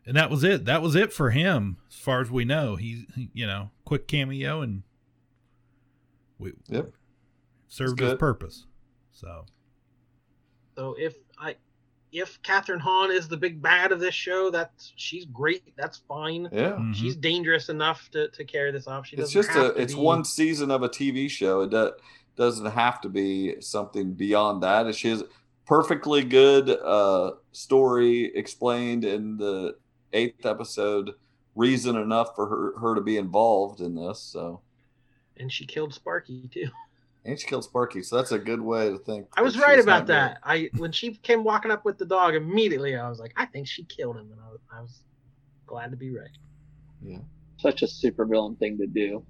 [0.07, 0.65] and that was it.
[0.65, 2.77] That was it for him, as far as we know.
[2.77, 4.83] He, he you know, quick cameo and
[6.39, 6.93] we Yep.
[7.69, 8.67] served his purpose.
[9.13, 9.47] So
[10.79, 11.57] So if I,
[12.13, 15.75] if Kathryn Hahn is the big bad of this show, that's she's great.
[15.77, 16.49] That's fine.
[16.53, 16.77] Yeah.
[16.79, 16.95] mhm.
[16.95, 19.05] She's dangerous enough to, to carry this off.
[19.09, 21.91] She it's doesn't just a it's be- one season of a tv show it do,
[22.37, 25.25] doesn't have to be something beyond that it's just
[25.67, 29.77] perfectly good uh story explained in the
[30.13, 31.15] eighth episode
[31.57, 34.61] reason enough for her her to be involved in this so
[35.39, 36.69] and she killed Sparky too.
[37.29, 40.01] and she killed sparky so that's a good way to think I was right about
[40.01, 40.39] not that.
[40.43, 43.69] I when she came walking up with the dog, immediately I was like, I think
[43.69, 45.03] she killed him, and I was, I was
[45.67, 46.31] glad to be right.
[47.03, 47.19] yeah
[47.59, 49.25] such a supervillain thing to do.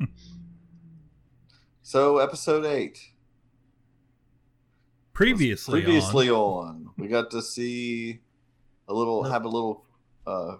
[1.82, 2.98] so episode eight
[5.12, 6.90] previously, previously on, on.
[6.96, 8.20] we got to see
[8.88, 9.30] a little No.
[9.30, 9.84] have a little
[10.26, 10.56] uh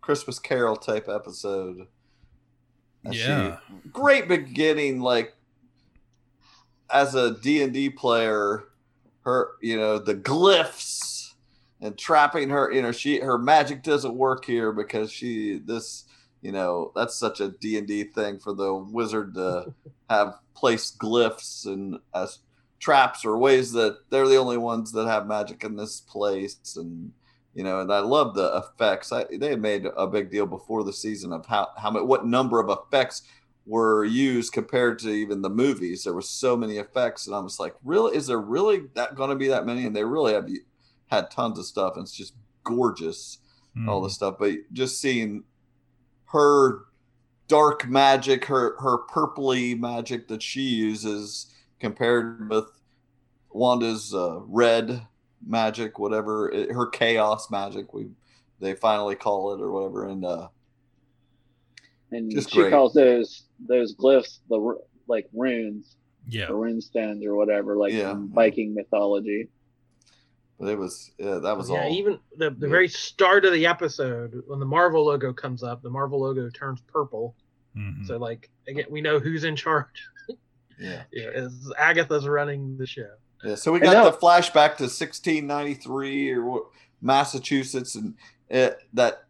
[0.00, 1.86] christmas carol type episode
[3.04, 3.58] And she- yeah,
[3.92, 5.34] great beginning like
[6.92, 8.64] as a d&d player
[9.24, 11.32] her you know the glyphs
[11.80, 16.04] and trapping her you know she her magic doesn't work here because she this
[16.40, 19.72] you know that's such a d&d thing for the wizard to
[20.10, 22.38] have placed glyphs and as
[22.82, 26.58] traps or ways that they're the only ones that have magic in this place.
[26.76, 27.12] And
[27.54, 29.12] you know and i love the effects.
[29.12, 32.26] I, they had made a big deal before the season of how how many what
[32.26, 33.22] number of effects
[33.66, 37.60] were used compared to even the movies there were so many effects and i was
[37.60, 40.48] like really is there really that going to be that many and they really have
[41.06, 43.38] had tons of stuff and it's just gorgeous
[43.88, 44.04] all Mhm.
[44.06, 45.44] this stuff but just seeing
[46.26, 46.86] her
[47.48, 52.66] dark magic her her purpley magic that she uses compared with
[53.50, 55.06] wanda's uh, red
[55.46, 58.08] magic whatever it, her chaos magic we
[58.60, 60.48] they finally call it or whatever and uh
[62.10, 62.70] And Just she great.
[62.70, 64.76] calls those those glyphs the
[65.08, 65.96] like runes,
[66.28, 68.12] yeah, the rune stones or whatever, like Yeah.
[68.12, 69.48] in Viking mythology.
[70.58, 72.70] but it was yeah that was yeah, all even the, the Yeah.
[72.70, 76.80] very start of the episode when the Marvel logo comes up, the Marvel logo turns
[76.82, 77.34] purple.
[77.76, 78.06] Mhm.
[78.06, 80.06] So like again, we know who's in charge.
[80.78, 83.10] yeah Yeah, is Agatha's running the show.
[83.44, 86.64] Yeah, so we got now- the flashback to 1693 or what,
[87.00, 88.14] Massachusetts, and
[88.48, 89.24] it, that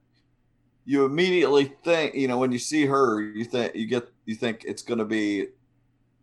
[0.85, 4.65] you immediately think, you know, when you see her, you think you get you think
[4.65, 5.47] it's going to be,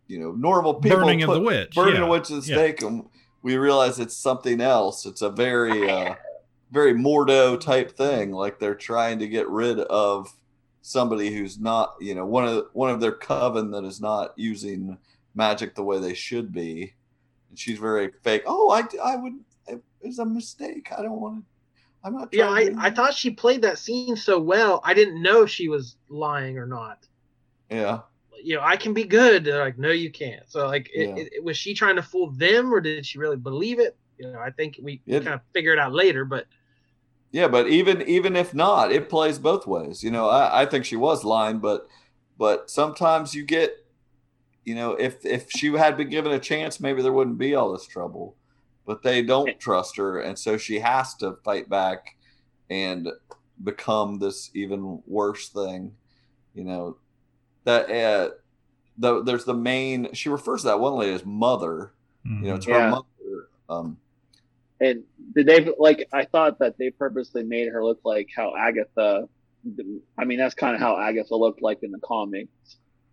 [0.06, 2.06] you know, normal people burning of put- the witch, burning yeah.
[2.06, 2.56] a witch at the yeah.
[2.56, 3.08] stake, and
[3.42, 5.06] we realize it's something else.
[5.06, 6.14] It's a very, uh,
[6.70, 8.32] very Mordo type thing.
[8.32, 10.32] Like they're trying to get rid of
[10.82, 14.98] somebody who's not, you know, one of one of their coven that is not using
[15.34, 16.92] magic the way they should be,
[17.48, 18.42] and she's very fake.
[18.46, 19.34] Oh, I I would.
[19.66, 20.88] It was a mistake.
[20.96, 21.49] I don't want to.
[22.02, 22.28] I'm not.
[22.32, 24.80] Yeah, I, I thought she played that scene so well.
[24.84, 27.06] I didn't know if she was lying or not.
[27.70, 28.00] Yeah.
[28.42, 29.44] You know, I can be good.
[29.44, 30.42] They're like, no, you can't.
[30.50, 31.16] So, like, it, Yeah.
[31.16, 33.96] it, it- was she trying to fool them, or did she really believe it?
[34.18, 36.24] You know, I think we It- kind of figure it out later.
[36.24, 36.46] But
[37.32, 40.02] Yeah, but even even if not, it plays both ways.
[40.02, 41.86] You know, I, I think she was lying, but
[42.38, 43.72] but sometimes you get,
[44.64, 47.72] you know, if if she had been given a chance, maybe there wouldn't be all
[47.72, 48.36] this trouble.
[48.86, 52.16] But they don't trust her, and so she has to fight back
[52.68, 53.08] and
[53.62, 55.92] become this even worse thing.
[56.54, 56.96] You know,
[57.64, 58.30] that uh,
[58.98, 60.12] the there's the main.
[60.14, 61.92] She refers to that one lady as mother.
[62.24, 62.90] You know, it's her Yeah.
[62.90, 63.06] mother.
[63.68, 63.98] Um,
[64.80, 66.08] And did they like?
[66.12, 69.28] I thought that they purposely made her look like how Agatha.
[70.18, 72.50] I mean, that's kind of how Agatha looked like in the comics.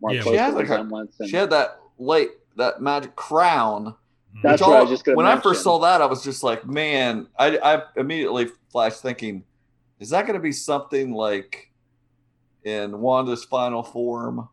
[0.01, 1.19] More Yeah, close She had, to like, a- resemblance.
[1.19, 3.95] And she had that late that magic crown.
[4.35, 4.47] Mm-hmm.
[4.47, 5.39] that's Which what I was just going to when mention.
[5.39, 9.43] I first saw that, I was just like, man, I, I immediately flashed thinking,
[9.99, 11.71] is that going to be something like
[12.63, 14.49] in Wanda's final form?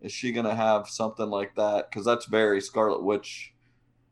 [0.00, 1.90] Is she going to have something like that?
[1.90, 3.52] Because that's very Scarlet Witch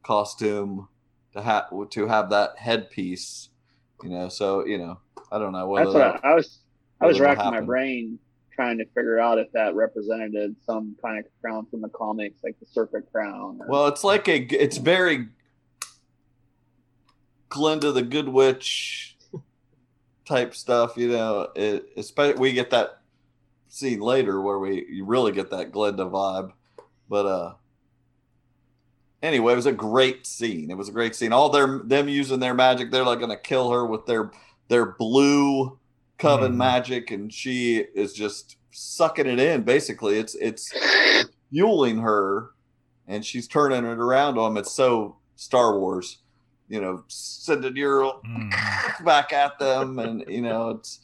[0.02, 0.88] costume
[1.32, 3.50] to have to have that headpiece,
[4.02, 4.28] you know.
[4.28, 5.00] So you know,
[5.32, 6.58] I don't know whether That's what I, I was.
[7.00, 8.18] I was racking my brain
[8.58, 12.58] trying to figure out if that represented some kind of crown from the comics, like
[12.58, 13.56] the Serpent Crown.
[13.60, 14.38] or- Well, it's like a.
[14.52, 15.28] It's very
[17.50, 19.16] Glinda the Good Witch
[20.24, 21.48] type stuff, you know.
[21.54, 23.00] It, especially we get that
[23.68, 26.50] scene later where we you really get that Glinda vibe,
[27.08, 27.54] but uh.
[29.20, 30.70] Anyway, it was a great scene.
[30.70, 31.32] It was a great scene.
[31.32, 34.30] All their them using their magic, they're like going to kill her with their
[34.68, 35.78] their blue
[36.18, 36.56] coven Mhm.
[36.56, 39.62] magic, and she is just sucking it in.
[39.62, 40.72] Basically, it's it's
[41.50, 42.50] fueling her
[43.06, 44.60] and she's turning it around on them.
[44.62, 46.18] It's so Star Wars,
[46.68, 48.50] you know, sending your Mhm.
[49.04, 51.00] back at them, and you know, it's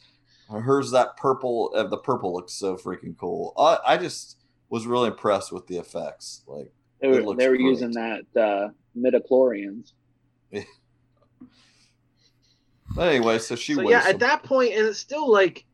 [0.49, 1.71] hers that purple.
[1.75, 3.53] Uh, the purple looks so freaking cool.
[3.57, 4.37] I, I just
[4.69, 6.43] was really impressed with the effects.
[6.47, 9.93] Like, they were, they were using that uh, midichlorians.
[12.95, 15.65] but anyway, so she so yeah, at that point, and it's still like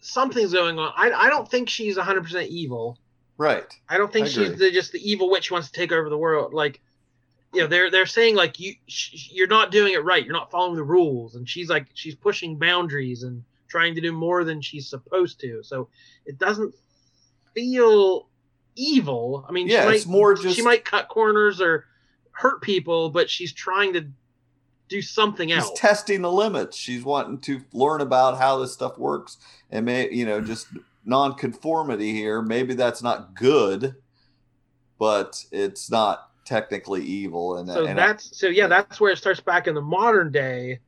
[0.00, 0.92] something's going on.
[0.96, 2.98] I I don't think she's 100 percent evil.
[3.38, 3.64] right.
[3.88, 6.08] I don't think I she's the, just the evil witch who wants to take over
[6.08, 6.52] the world.
[6.54, 6.80] Like,
[7.52, 10.24] you know, they're they're saying like you sh- you're not doing it right.
[10.24, 14.12] You're not following the rules, and she's like she's pushing boundaries and trying to do
[14.12, 15.62] more than she's supposed to.
[15.62, 15.88] So
[16.26, 16.74] it doesn't
[17.54, 18.28] feel
[18.76, 19.44] evil.
[19.48, 21.86] I mean, Yeah, she might, it's more just- she might cut corners or
[22.34, 24.06] hurt people, but she's trying to
[24.88, 25.78] do something She's else.
[25.80, 26.76] testing the limits.
[26.76, 29.38] She's wanting to learn about how this stuff works,
[29.70, 30.66] and may you know just
[31.06, 32.42] non-conformity here.
[32.42, 33.94] Maybe that's not good,
[34.98, 37.56] but it's not technically evil.
[37.58, 40.30] And, so and I- that's so yeah, that's where it starts back in the modern
[40.30, 40.80] day.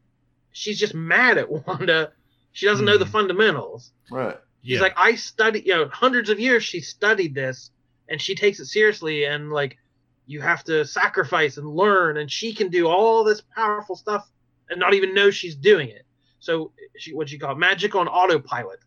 [0.52, 2.12] She's just mad at Wanda.
[2.52, 3.10] She doesn't know the Mhm.
[3.12, 3.92] fundamentals.
[4.10, 4.38] right.
[4.64, 4.80] She's Yeah.
[4.82, 7.70] like, I studied, you know, hundreds of years she studied this,
[8.08, 9.24] and she takes it seriously.
[9.24, 9.78] And like,
[10.26, 14.28] you have to sacrifice and learn, and she can do all this powerful stuff
[14.70, 16.04] and not even know she's doing it.
[16.40, 18.80] So she, what she call it, magic on autopilot.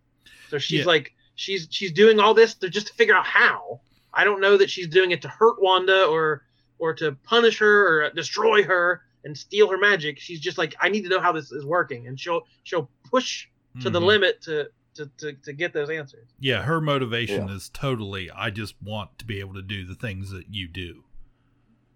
[0.50, 0.86] So she's Yeah.
[0.86, 3.82] like, she's she's doing all this to just to figure out how.
[4.14, 6.44] I don't know that she's doing it to hurt Wanda or
[6.80, 10.18] or to punish her or destroy her and steal her magic.
[10.20, 13.48] She's just like, I need to know how this is working, and she'll she'll push
[13.82, 14.06] to the Mhm.
[14.06, 16.28] limit to, to to to get those answers.
[16.40, 17.56] Yeah, her motivation Yeah.
[17.56, 18.30] is totally.
[18.32, 21.04] I just want to be able to do the things that you do.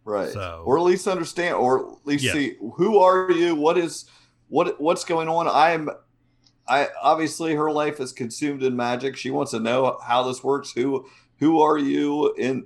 [0.05, 0.31] Right.
[0.31, 2.33] So- or at least understand, or at least Yeah.
[2.33, 3.55] see who are you?
[3.55, 4.05] What is
[4.49, 5.47] what what's going on?
[5.47, 5.89] I'm
[6.67, 9.15] I obviously her life is consumed in magic.
[9.17, 10.71] She wants to know how this works.
[10.71, 11.05] Who
[11.39, 12.33] who are you?
[12.35, 12.63] In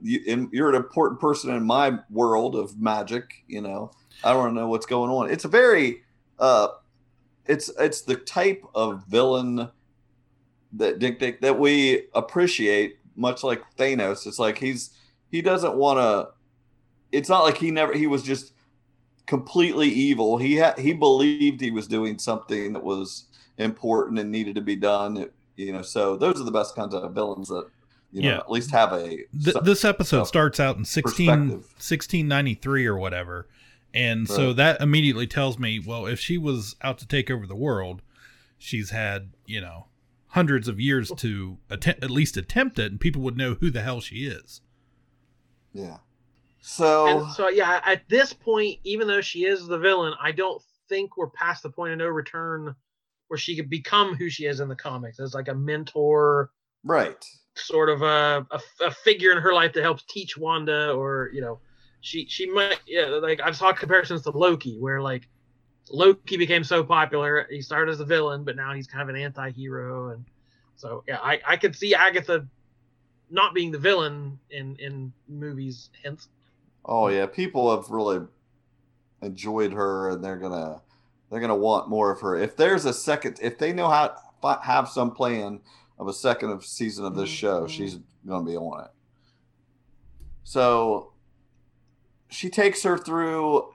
[0.52, 3.44] you're an important person in my world of magic.
[3.48, 3.92] You know,
[4.24, 5.30] I want to know what's going on.
[5.32, 6.04] It's a very
[6.40, 6.70] uh,
[7.46, 9.70] it's it's the type of villain
[10.74, 14.28] that Dick Dick that we appreciate, much like Thanos.
[14.28, 14.92] It's like he's
[15.32, 16.37] he doesn't want to.
[17.12, 18.54] It's not like he never he was just
[19.26, 20.38] completely evil.
[20.38, 23.26] He had he believed he was doing something that was
[23.58, 25.30] important and needed to be done.
[25.56, 27.68] You know, so those are the best kinds of villains that
[28.12, 28.38] you know Yeah.
[28.38, 29.08] at least have a
[29.44, 33.48] Th- this episode so- starts out in 16, 1693 or whatever.
[33.94, 37.56] And so that immediately tells me, well, if she was out to take over the
[37.56, 38.02] world,
[38.58, 39.88] she's had, you know,
[40.28, 43.82] hundreds of years to attempt, at least attempt it, and people would know who the
[43.82, 44.62] hell she is.
[45.74, 45.98] yeah.
[46.62, 50.62] So And so yeah, at this point, even though she is the villain, I don't
[50.90, 52.76] think we're past the point of no return
[53.28, 56.52] where she could become who she is in the comics as like a mentor,
[56.84, 57.24] Right.
[57.56, 61.42] sort of a, a, a figure in her life that helps teach Wanda, or you
[61.42, 61.60] know,
[62.02, 65.28] she she might yeah like I've saw comparisons to Loki where like
[65.90, 69.22] Loki became so popular, he started as a villain, but now he's kind of an
[69.22, 70.26] anti-hero, and
[70.76, 72.48] so yeah, I I could see Agatha
[73.30, 75.90] not being the villain in in movies.
[76.04, 76.30] Hence,
[76.88, 78.26] Oh yeah, people have really
[79.22, 80.82] enjoyed her, and they're gonna
[81.30, 82.36] they're gonna want more of her.
[82.36, 85.60] If there's a second, if they know how fi- have some plan
[86.00, 88.92] of a second of season of this show, she's gonna be on it.
[90.44, 91.12] So
[92.30, 93.74] she takes her through.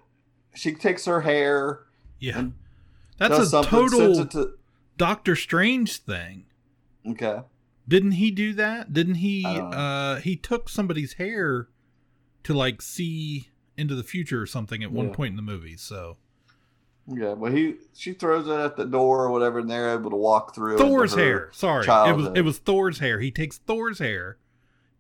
[0.54, 1.80] She takes her hair.
[2.18, 2.46] Yeah.
[3.18, 4.54] That's a total to-
[4.96, 6.44] Doctor Strange thing.
[7.06, 7.40] okay.
[7.88, 8.92] Didn't he do that?
[8.92, 9.76] Didn't he I don't know.
[9.76, 11.68] uh he took somebody's hair
[12.45, 15.14] to like see into the future or something at one Yeah.
[15.14, 15.76] point in the movie.
[15.76, 16.16] So
[17.07, 20.16] Yeah, well, he she throws it at the door or whatever, and they're able to
[20.16, 20.78] walk through.
[20.78, 21.49] Thor's hair.
[21.53, 21.84] Sorry.
[21.86, 23.20] It was it was Thor's hair.
[23.20, 24.38] He takes Thor's hair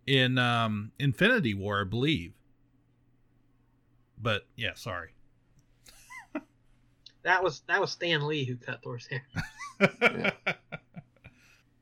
[0.06, 2.32] in um Infinity War, I believe.
[4.20, 5.10] But yeah, sorry.
[7.22, 9.24] that was that was Stan Lee who cut Thor's hair.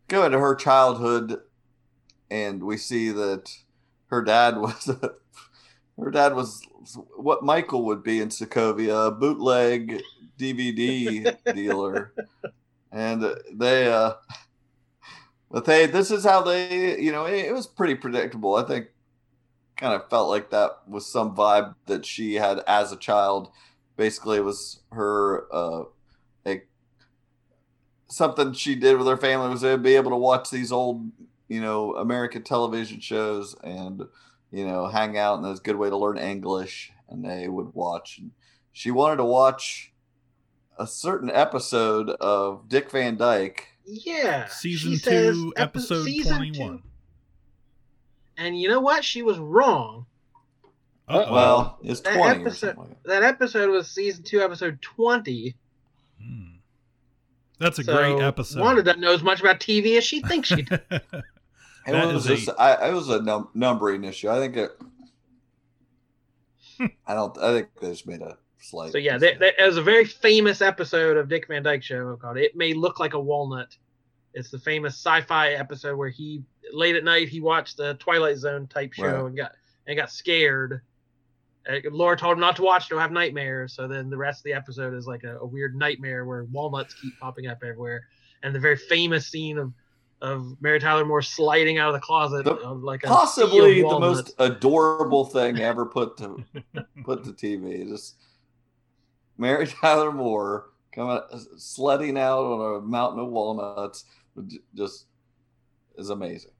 [0.08, 1.40] go into her childhood,
[2.30, 3.50] and we see that
[4.06, 4.90] her dad was
[6.02, 6.62] her dad was
[7.16, 10.02] what Michael would be in Sokovia, a bootleg
[10.38, 12.12] DVD dealer,
[12.90, 14.14] and they uh,
[15.50, 18.56] but they this is how they you know it, it was pretty predictable.
[18.56, 18.88] I think
[19.76, 23.50] kind of felt like that was some vibe that she had as a child.
[23.96, 25.84] Basically, it was her uh,
[26.46, 26.62] a
[28.08, 31.10] something she did with her family was to be able to watch these old,
[31.48, 34.02] you know, American television shows and,
[34.52, 35.38] you know, hang out.
[35.38, 36.92] And it was a good way to learn English.
[37.08, 38.18] And they would watch.
[38.18, 38.30] And
[38.72, 39.92] she wanted to watch
[40.78, 43.66] a certain episode of Dick Van Dyke.
[43.84, 46.60] Yeah, Season she says two, epi- episode season twenty two.
[46.62, 46.82] one.
[48.36, 49.04] And you know what?
[49.04, 50.06] She was wrong.
[51.08, 51.32] Uh-oh.
[51.34, 53.08] Well, it's That 20 or episode- something like that.
[53.08, 55.56] That episode was season two, episode twenty.
[56.22, 56.44] Hmm.
[57.58, 58.60] That's a so great episode.
[58.60, 60.78] Wanda doesn't know as much about TV as she thinks she does.
[61.86, 64.28] It That was, is just, I, it was a num- numbering issue.
[64.28, 64.70] I think it,
[67.06, 68.92] I don't, I think they just made a slight.
[68.92, 69.54] so yeah, there, mistake.
[69.58, 73.00] there was a very famous episode of Dick Van Dyke Show called "It May Look
[73.00, 73.76] Like a Walnut."
[74.32, 78.66] It's the famous sci-fi episode where he late at night he watched the Twilight Zone
[78.68, 79.26] type show Right.
[79.26, 79.52] and got
[79.86, 80.82] and got scared.
[81.68, 83.74] Uh, Laura told him not to watch; it, he'll have nightmares.
[83.74, 86.94] So then the rest of the episode is like a, a weird nightmare where walnuts
[86.94, 88.04] keep popping up everywhere,
[88.42, 89.72] and the very famous scene of
[90.22, 93.98] of Mary Tyler Moore sliding out of the closet The- of like a possibly the
[93.98, 96.44] most adorable thing ever put to
[97.04, 97.88] put to TV.
[97.88, 98.16] Just
[99.38, 101.20] Mary Tyler Moore coming
[101.56, 104.04] sledding out on a mountain of walnuts,
[104.74, 105.06] just
[105.96, 106.50] is amazing.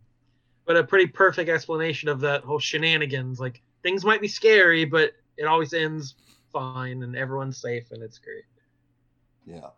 [0.66, 3.40] but a pretty perfect explanation of that whole shenanigans.
[3.40, 6.14] Like things might be scary, but it always ends
[6.52, 8.44] fine and everyone's safe and it's great.
[9.46, 9.70] Yeah.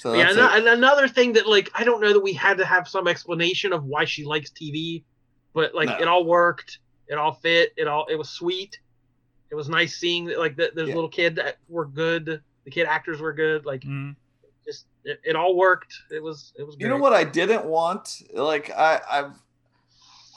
[0.00, 0.44] So yeah, and, it.
[0.44, 3.74] and another thing that like I don't know that we had to have some explanation
[3.74, 5.04] of why she likes TV,
[5.52, 5.98] but like No.
[5.98, 8.78] it all worked, it all fit, it all it was sweet.
[9.50, 10.94] It was nice seeing that like the, those Yeah.
[10.94, 13.66] little kid that were good, the kid actors were good.
[13.66, 14.16] Like Mm.
[14.64, 15.92] just it, it all worked.
[16.10, 16.76] It was it was.
[16.78, 18.22] You know what I didn't want?
[18.32, 19.32] Like I, I've,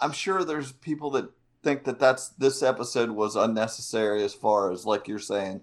[0.01, 1.29] I'm sure there's people that
[1.63, 5.61] think that that's this episode was unnecessary as far as like you're saying,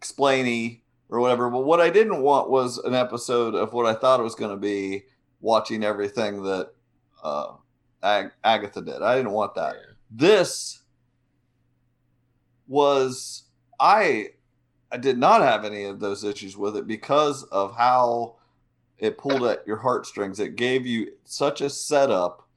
[0.00, 0.81] explainy
[1.12, 1.50] or whatever.
[1.50, 4.50] But what I didn't want was an episode of what I thought it was going
[4.50, 5.04] to be,
[5.42, 6.70] watching everything that
[7.22, 7.52] uh,
[8.02, 9.02] Ag- Agatha did.
[9.02, 9.76] I didn't want that.
[10.10, 10.80] This
[12.66, 13.44] was
[13.78, 14.30] I
[14.90, 18.36] I did not have any of those issues with it because of how
[18.98, 20.40] it pulled at your heartstrings.
[20.40, 22.48] It gave you such a setup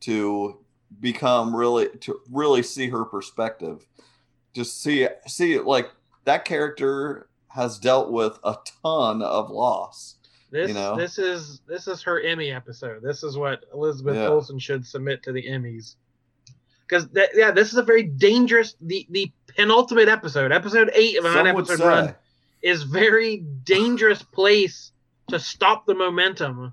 [0.00, 0.58] to
[1.00, 3.86] become really to really see her perspective.
[4.52, 5.90] Just see see like
[6.24, 7.27] that character
[7.58, 10.14] has dealt with a ton of loss.
[10.50, 10.96] This you know?
[10.96, 13.02] this is this is her Emmy episode.
[13.02, 14.28] This is what Elizabeth Yeah.
[14.28, 15.96] Olsen should submit to the Emmys.
[16.86, 21.32] Because yeah, this is a very dangerous the the penultimate episode, episode eight of a
[21.32, 22.14] Some nine episode run,
[22.62, 24.92] is very dangerous place
[25.28, 26.72] to stop the momentum.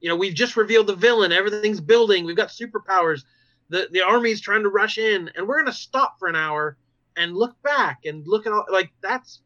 [0.00, 1.32] You know, we've just revealed the villain.
[1.32, 2.26] Everything's building.
[2.26, 3.22] We've got superpowers.
[3.70, 6.76] The the army's trying to rush in, and we're gonna stop for an hour
[7.16, 9.40] and look back and look at all like that's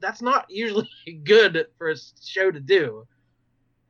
[0.00, 0.88] that's not usually
[1.24, 3.06] good for a show to do.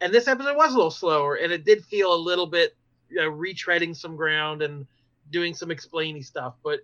[0.00, 2.76] And this episode was a little slower, and it did feel a little bit
[3.08, 4.86] you know, retreading some ground and
[5.30, 6.54] doing some explainy stuff.
[6.62, 6.80] But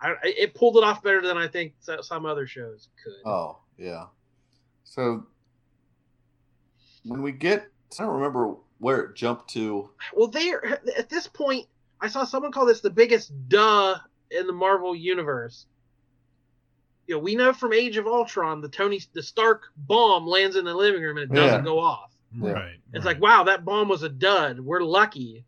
[0.00, 3.28] I, it pulled it off better than I think some other shows could.
[3.28, 4.06] Oh, yeah.
[4.84, 5.26] So
[7.04, 9.90] when we get, I don't remember where it jumped to.
[10.14, 10.64] Well, there
[10.96, 11.66] at this point,
[12.00, 13.96] I saw someone call this the biggest duh
[14.30, 15.66] in the Marvel universe.
[17.08, 20.64] You know, we know from Age of Ultron the Tony the Stark bomb lands in
[20.66, 21.64] the living room and it doesn't Yeah.
[21.64, 22.12] go off.
[22.38, 22.76] Right.
[22.92, 23.14] It's right.
[23.14, 24.60] like, wow, that bomb was a dud.
[24.60, 25.42] We're lucky.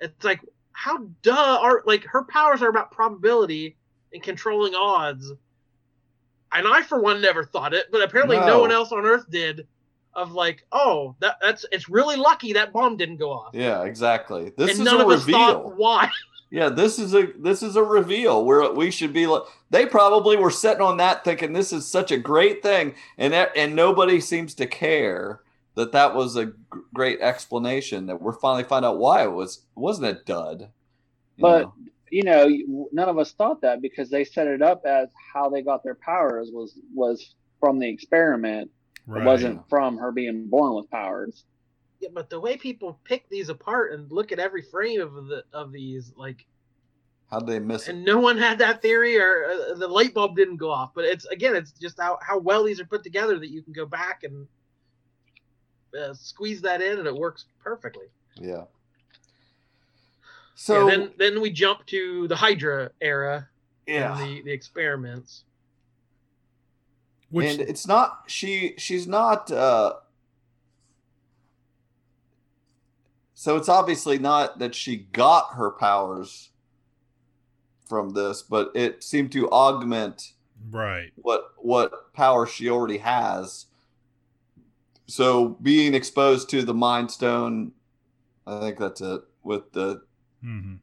[0.00, 0.40] It's like,
[0.72, 3.76] how duh are like her powers are about probability
[4.14, 5.30] and controlling odds.
[6.52, 8.60] And I, for one, never thought it, but apparently no, No.
[8.62, 9.66] one else on Earth did.
[10.12, 13.54] Of like, oh, that that's it's really lucky that bomb didn't go off.
[13.54, 14.52] Yeah, exactly.
[14.56, 15.38] This and is none a of us reveal.
[15.38, 16.10] thought why.
[16.50, 20.36] Yeah, this is a this is a reveal where we should be like they probably
[20.36, 24.20] were sitting on that thinking this is such a great thing and that, and nobody
[24.20, 25.40] seems to care
[25.76, 26.52] that that was a g-
[26.92, 30.62] great explanation that we're finally find out why it was wasn't a dud.
[31.36, 31.74] you But- know?
[32.12, 35.62] you know, none of us thought that because they set it up as how they
[35.62, 38.68] got their powers was was from the experiment.
[39.06, 39.22] right.
[39.22, 41.44] It wasn't from her being born with powers.
[42.00, 45.44] Yeah, but the way people pick these apart and look at every frame of the
[45.52, 46.46] of these, like,
[47.30, 47.92] how'd they miss it?
[47.92, 50.92] and no one had that theory or uh, the light bulb didn't go off.
[50.94, 53.74] But it's again, it's just how how well these are put together that you can
[53.74, 54.46] go back and
[55.98, 58.06] uh, squeeze that in, and it works perfectly.
[58.36, 58.64] Yeah.
[60.54, 63.48] So So then then we jump to the Hydra era
[63.86, 64.18] yeah.
[64.18, 65.44] and the the experiments.
[67.30, 69.94] Which and it's not she she's not uh
[73.42, 76.50] so it's obviously not that she got her powers
[77.88, 80.32] from this but it seemed to augment
[80.70, 81.10] right.
[81.16, 83.64] what what power she already has
[85.06, 87.72] so being exposed to the mind stone
[88.46, 90.02] i think that's it with the
[90.42, 90.74] hmm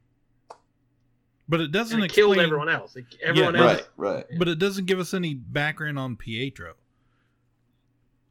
[1.48, 2.34] But it doesn't And it explain.
[2.34, 2.94] killed everyone else.
[2.96, 3.88] Like, everyone Yeah, else.
[3.96, 6.74] right right But it doesn't give us any background on Pietro.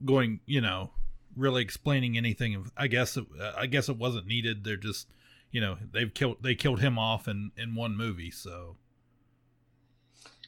[0.06, 0.92] Going, you know,
[1.38, 2.56] really explaining anything.
[2.56, 4.64] Of, I guess it, uh, I guess it wasn't needed.
[4.64, 5.08] They're just,
[5.52, 8.32] you know, they've killed they killed him off in in one movie.
[8.32, 8.76] So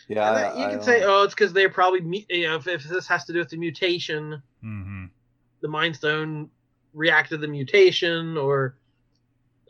[0.07, 2.67] yeah I- you I can don't- say, oh, it's because they're probably, you know, if,
[2.67, 5.05] if this has to do with the mutation, hmm
[5.61, 6.49] the Mind Stone
[6.93, 8.77] reacted to the mutation, or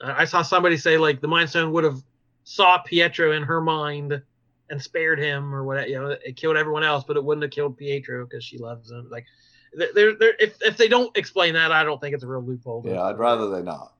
[0.01, 2.03] uh, I saw somebody say like the Mind Stone would have
[2.43, 4.21] saw Pietro in her mind
[4.69, 7.49] and spared him, or what, you know, it killed everyone else, but it wouldn't have
[7.51, 9.07] killed Pietro because she loves him.
[9.09, 9.25] Like,
[9.73, 12.83] they're, they're, if if they don't explain that, I don't think it's a real loophole.
[12.85, 13.93] yeah i'd rather they not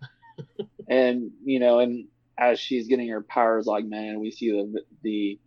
[0.88, 2.06] and you know, and
[2.38, 5.38] as she's getting her powers augmented, we see the the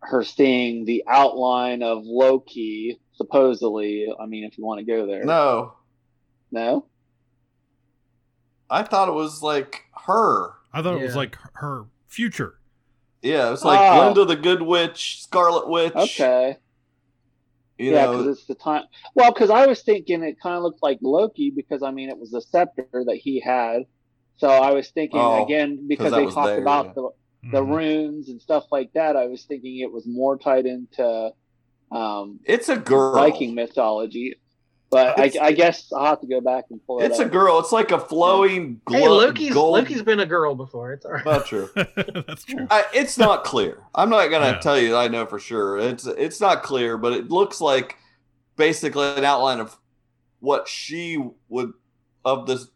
[0.00, 2.98] her seeing the outline of Loki.
[3.14, 5.74] Supposedly, I mean, if you want to go there, no
[6.50, 6.86] no,
[8.70, 12.58] i thought it was like her I thought it was like her future.
[13.20, 14.00] Yeah, it's like Oh.
[14.12, 15.92] Glinda the Good Witch, Scarlet Witch.
[15.94, 16.56] okay,
[17.82, 18.84] You yeah, because it's the time.
[19.14, 22.18] Well, because I was thinking it kind of looked like Loki because I mean it
[22.18, 23.82] was the scepter that he had,
[24.36, 26.92] so I was thinking Oh, again because they talked there, about yeah.
[26.94, 27.10] the
[27.52, 27.76] the Mhm.
[27.76, 29.16] runes and stuff like that.
[29.16, 31.32] I was thinking it was more tied into
[31.90, 33.14] um, it's a girl.
[33.14, 34.36] Viking mythology.
[34.92, 37.58] But I, I guess I'll have to go back and pull it It's a girl.
[37.58, 38.98] It's like a flowing glow.
[38.98, 39.72] Hey, Loki's gold.
[39.72, 40.92] Loki's been a girl before.
[40.92, 41.24] It's all right.
[41.24, 41.70] Not true.
[41.74, 42.66] That's true.
[42.70, 43.78] I, it's not clear.
[43.94, 44.58] I'm not gonna Yeah.
[44.58, 44.94] tell you.
[44.94, 45.78] I know for sure.
[45.78, 47.96] It's it's not clear, but it looks like
[48.56, 49.78] basically an outline of
[50.40, 51.18] what she
[51.48, 51.72] would
[52.24, 52.68] of this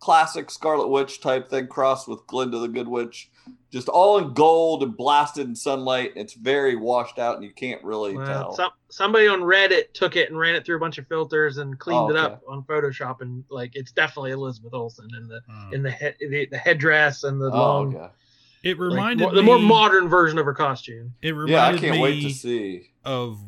[0.00, 3.30] classic Scarlet Witch type thing crossed with Glinda the Good Witch,
[3.70, 6.12] just all in gold and blasted in sunlight.
[6.16, 8.54] It's very washed out, and you can't really Well, tell.
[8.54, 11.78] some, somebody on Reddit took it and ran it through a bunch of filters and
[11.78, 15.70] cleaned Oh, it up on Photoshop, and like it's definitely Elizabeth Olsen in the Uh,
[15.72, 18.08] in the head the, the headdress and the oh, long, okay.
[18.62, 21.14] it like, reminded more- the more modern version of her costume.
[21.20, 22.90] It reminded Yeah, I can't me wait to see.
[23.04, 23.38] of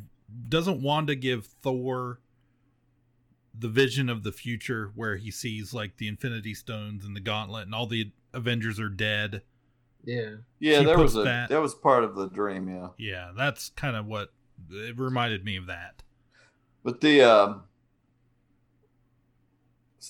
[0.48, 2.20] doesn't Wanda give Thor
[3.58, 7.64] the vision of the future where he sees like the Infinity Stones and the Gauntlet
[7.66, 9.42] and all the Avengers are dead?
[10.04, 12.68] Yeah, Yeah, She there was a that- that was part of the dream.
[12.68, 12.88] Yeah.
[12.98, 14.32] Yeah, that's kind of what
[14.70, 16.02] it reminded me of that.
[16.82, 17.62] But the um,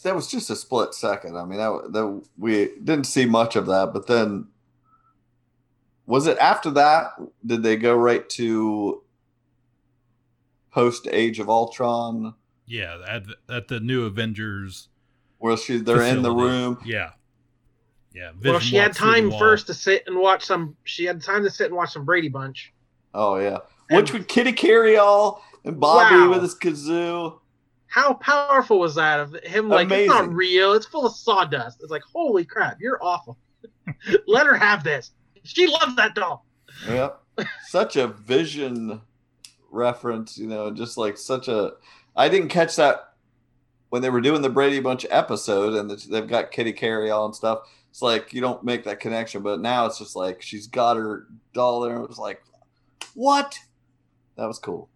[0.05, 1.37] that was just a split second.
[1.37, 3.93] I mean, that, that we didn't see much of that.
[3.93, 4.47] But then,
[6.07, 7.13] was it after that?
[7.45, 9.03] Did they go right to
[10.71, 12.35] post Age of Ultron,
[12.67, 14.89] Yeah, at, at the new Avengers.
[15.39, 16.79] where she they're in the room?
[16.85, 17.11] Yeah,
[18.15, 18.31] yeah.
[18.43, 20.77] well, she had walks through the time first to sit and watch some.
[20.85, 22.73] She had time to sit and watch some Brady Bunch.
[23.15, 23.59] Oh yeah,
[23.91, 26.31] which would Kitty Karry-All and Bobby Wow.
[26.31, 27.39] with his kazoo.
[27.87, 29.69] How powerful was that of him?
[29.69, 30.73] Like it's not real.
[30.75, 31.83] It's full of sawdust.
[31.83, 33.37] It's like holy crap, you're awful.
[34.27, 35.11] Let her have this.
[35.43, 36.47] She loves that doll.
[36.89, 37.21] Yep.
[37.67, 39.01] such a vision
[39.71, 41.73] reference, you know, just like such a
[42.17, 43.15] I didn't catch that
[43.89, 47.61] when they were doing the Brady Bunch episode and they've got Kitty Karry-All and stuff,
[47.91, 49.43] it's like you don't make that connection.
[49.43, 51.97] But now it's just like she's got her doll there.
[51.97, 52.43] It was like,
[53.15, 53.59] what?
[54.37, 54.89] That was cool.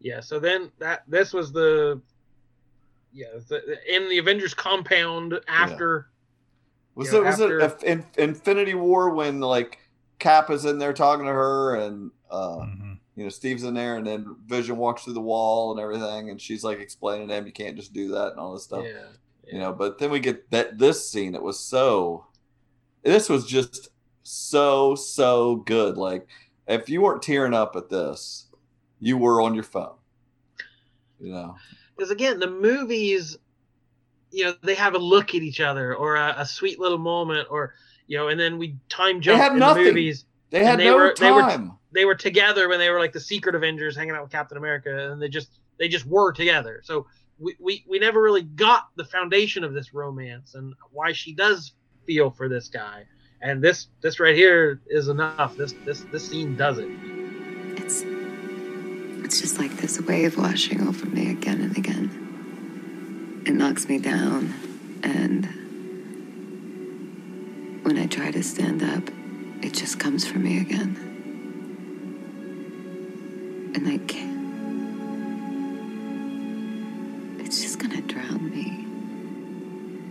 [0.00, 0.20] Yeah.
[0.20, 2.00] So then that this was the
[3.12, 6.08] yeah the, in the Avengers compound after.
[6.94, 9.78] Was it know, was after- it in, Infinity War when like
[10.18, 12.98] Cap is in there talking to her and uh, Mhm.
[13.16, 16.40] you know Steve's in there and then Vision walks through the wall and everything and
[16.40, 18.84] she's like explaining to him you can't just do that and all this stuff.
[18.84, 19.08] Yeah.
[19.46, 22.26] You know but then we get that this scene it was so
[23.02, 23.90] this was just
[24.24, 25.96] so so good.
[25.96, 26.26] Like
[26.66, 28.46] if you weren't tearing up at this
[28.98, 29.94] you were on your phone
[31.20, 31.54] you know?
[31.96, 33.38] Because again the movies
[34.32, 37.46] you know they have a look at each other or a, a sweet little moment
[37.50, 37.74] or
[38.06, 39.84] you know and then we time jump they had in nothing.
[39.84, 41.72] the movies they had they no were- they were- time.
[41.92, 45.12] they were together when they were like the secret avengers hanging out with captain america
[45.12, 46.80] and they just they just were together.
[46.84, 47.06] So
[47.38, 51.72] we, we, we never really got the foundation of this romance and why she does
[52.06, 53.04] feel for this guy
[53.42, 56.88] and this this right here is enough this this this scene does it
[57.76, 58.02] It's
[59.26, 63.42] it's just like this wave washing over me again and again.
[63.44, 64.54] It knocks me down
[65.02, 65.44] and
[67.84, 69.02] when I try to stand up,
[69.64, 70.96] it just comes for me again.
[73.74, 74.35] And I can't.
[77.46, 78.84] It's just gonna drown me.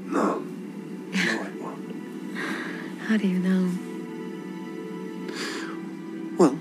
[0.10, 0.40] No.
[0.40, 2.38] No, it won't.
[3.02, 3.72] How do you know?
[6.40, 6.58] Well,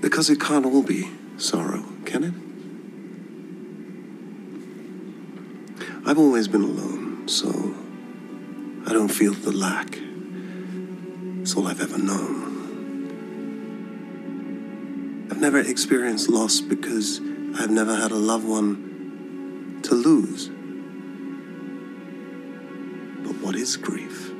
[0.00, 2.32] because it can't all be sorrow, can it?
[6.06, 7.74] I've always been alone, so
[8.86, 9.98] I don't feel the lack.
[11.42, 12.48] It's all I've ever known.
[15.30, 17.20] I've never experienced loss because
[17.60, 20.46] I've never had a loved one to lose.
[23.26, 24.30] But what is grief?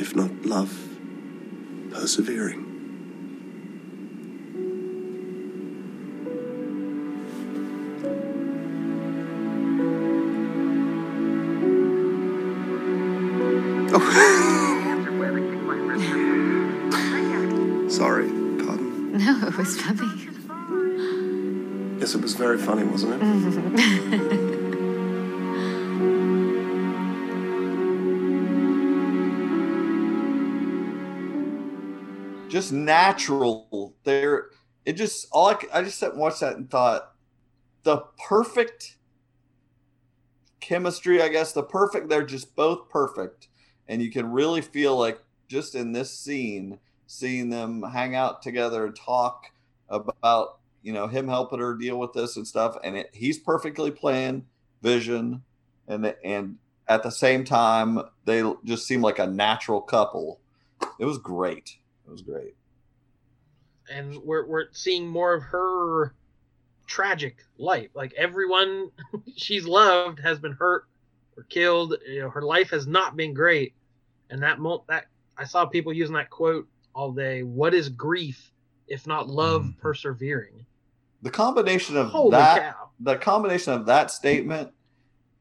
[0.00, 0.72] If not love,
[1.90, 2.67] persevering.
[22.58, 24.48] Funny, wasn't it?
[32.48, 34.46] just natural there
[34.84, 37.12] it just all I, I just sat and watched that and thought
[37.82, 38.96] the perfect
[40.60, 43.48] chemistry i guess the perfect they're just both perfect
[43.86, 48.86] and you can really feel like just in this scene seeing them hang out together
[48.86, 49.52] and talk
[49.88, 50.57] about
[50.88, 54.42] you know him helping her deal with this and stuff and it, he's perfectly playing
[54.80, 55.42] vision
[55.86, 56.56] and and
[56.88, 60.40] at the same time they just seem like a natural couple
[60.98, 61.76] it was great
[62.06, 62.54] it was great
[63.92, 66.14] and we're we're seeing more of her
[66.86, 67.90] tragic life.
[67.94, 68.90] Like everyone
[69.36, 70.86] she's loved has been hurt
[71.36, 71.94] or killed.
[72.06, 73.74] You know, her life has not been great.
[74.30, 77.42] And that mo- that I saw people using that quote all day.
[77.42, 78.52] What is grief
[78.88, 79.78] if not love Mhm.
[79.78, 80.64] persevering?
[81.22, 82.90] The combination of Holy that cow!
[83.00, 84.70] the combination of that statement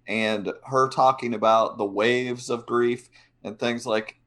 [0.08, 3.10] and her talking about the waves of grief
[3.44, 4.20] and things like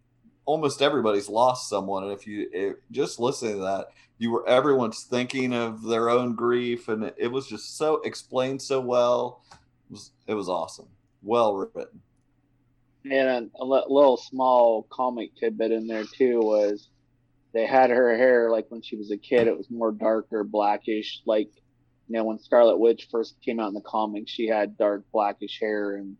[0.44, 2.04] almost everybody's lost someone.
[2.04, 3.88] And if you if, just listening to that
[4.18, 8.60] you were everyone's thinking of their own grief and it, it was just so explained
[8.60, 9.42] so well.
[9.50, 10.88] It was, it was awesome.
[11.22, 12.00] Well written.
[13.10, 16.90] And a, li- little small comic tidbit in there too was
[17.52, 21.20] they had her hair like when she was a kid, it was more darker, blackish.
[21.26, 21.50] Like
[22.08, 25.58] you know when Scarlet Witch first came out in the comics, she had dark blackish
[25.60, 26.16] hair, and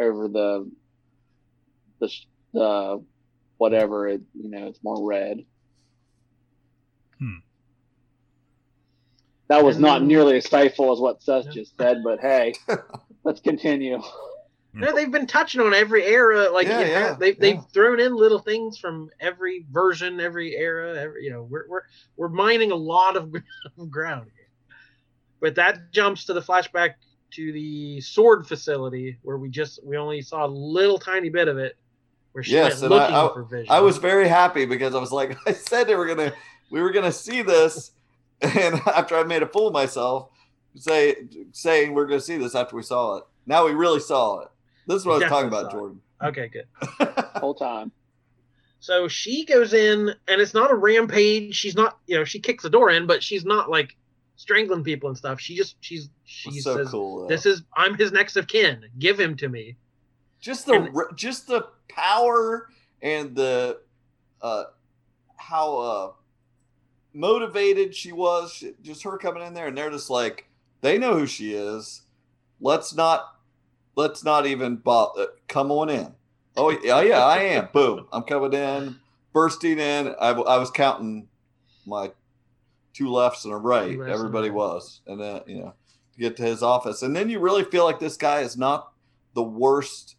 [0.00, 0.70] over the
[2.00, 2.10] the
[2.52, 3.04] the
[3.58, 5.44] whatever it you know it's more red.
[7.18, 7.36] Hmm.
[9.48, 11.52] That was not And- nearly as stifle as what Seth Yeah.
[11.52, 12.54] just said, but hey,
[13.24, 14.00] let's continue.
[14.74, 16.48] No, they've been touching on every era.
[16.50, 20.56] Like Yeah, you know, yeah, they they've thrown in little things from every version, every
[20.56, 20.98] era.
[20.98, 21.82] Every you know, we're we're
[22.16, 23.32] we're mining a lot of
[23.90, 24.48] ground here.
[25.40, 26.94] But that jumps to the flashback
[27.32, 28.46] to the S.W.O.R.D.
[28.48, 31.76] facility where we just we only saw a little tiny bit of it,
[32.32, 33.72] where she Yes, went and I- looking I- for Vision.
[33.74, 36.32] I was very happy because I was like, I said they were gonna,
[36.70, 37.90] we were gonna see this,
[38.40, 40.28] and after I made a fool of myself,
[40.76, 41.16] say
[41.52, 43.24] saying we're gonna see this after we saw it.
[43.44, 44.48] Now we really saw it.
[44.92, 45.78] This is what I was talking about, saw.
[45.78, 46.00] Jordan.
[46.22, 46.66] okay, good.
[47.36, 47.92] Whole time.
[48.80, 51.54] So she goes in, and it's not a rampage.
[51.54, 53.96] She's not, you know, she kicks the door in, but she's not like
[54.36, 55.40] strangling people and stuff.
[55.40, 57.28] She just she's she so says, cool.
[57.28, 58.84] "This is I'm his next of kin.
[58.98, 59.76] Give him to me."
[60.42, 62.68] just the and- just the power
[63.00, 63.78] and the
[64.42, 64.64] uh
[65.36, 66.12] how uh
[67.14, 70.48] motivated she was just her coming in there and they're just like
[70.80, 72.02] they know who she is
[72.60, 73.36] let's not
[73.96, 76.14] let's not even bo- uh, come on in.
[76.56, 77.68] Oh yeah yeah i am.
[77.72, 78.06] Boom.
[78.12, 78.96] I'm coming in
[79.32, 80.14] bursting in.
[80.20, 81.28] I, I was counting
[81.86, 82.12] my
[82.92, 83.92] two lefts and a right.
[83.92, 84.56] Two lefts and a everybody right.
[84.56, 85.00] was.
[85.06, 85.74] And then you know
[86.14, 87.02] to get to his office.
[87.02, 88.92] And then you really feel like this guy is not
[89.34, 90.16] the worst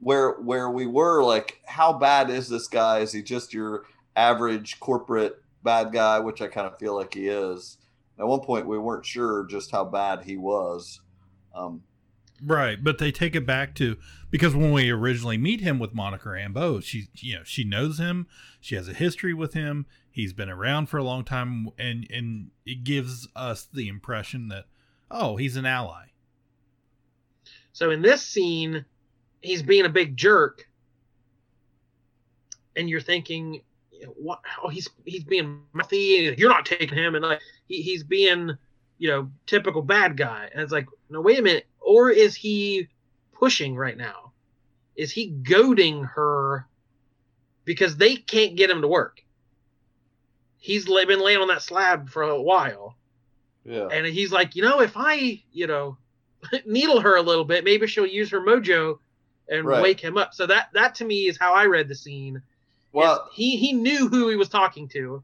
[0.00, 1.22] where where we were.
[1.22, 3.00] Like how bad is this guy?
[3.00, 3.84] Is he just your
[4.16, 6.18] average corporate bad guy?
[6.18, 7.78] Which i kind of feel like he is.
[8.18, 11.00] At one point we weren't sure just how bad he was.
[11.54, 11.82] Um
[12.44, 13.96] Right, but they take it back to
[14.30, 18.26] because when we originally meet him with Monica Rambeau, she you know she knows him,
[18.60, 19.86] she has a history with him.
[20.10, 24.66] He's been around for a long time, and and it gives us the impression that
[25.10, 26.06] oh he's an ally.
[27.72, 28.84] So in this scene,
[29.40, 30.68] he's being a big jerk,
[32.76, 33.62] and you're thinking,
[34.16, 34.40] what?
[34.62, 36.34] Oh, he's he's being mouthy.
[36.36, 38.56] You're not taking him, and like he, he's being,
[38.98, 40.48] you know, typical bad guy.
[40.52, 41.66] And it's like, no, wait a minute.
[41.92, 42.88] Or is he
[43.34, 44.32] pushing right now?
[44.96, 46.66] Is he goading her
[47.66, 49.22] because they can't get him to work?
[50.56, 52.96] He's been laying on that slab for a while
[53.64, 55.96] yeah and he's like, you know, if I, you know,
[56.66, 58.98] needle her a little bit, maybe she'll use her mojo
[59.48, 59.82] and Right.
[59.82, 60.32] wake him up.
[60.34, 62.40] So that that to me is how I read the scene.
[62.92, 65.22] well he he knew who he was talking to,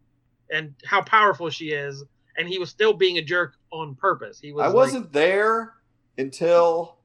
[0.52, 2.04] and how powerful she is,
[2.36, 4.38] and he was still being a jerk on purpose.
[4.38, 4.62] He was.
[4.64, 5.72] i like- wasn't there
[6.18, 6.96] until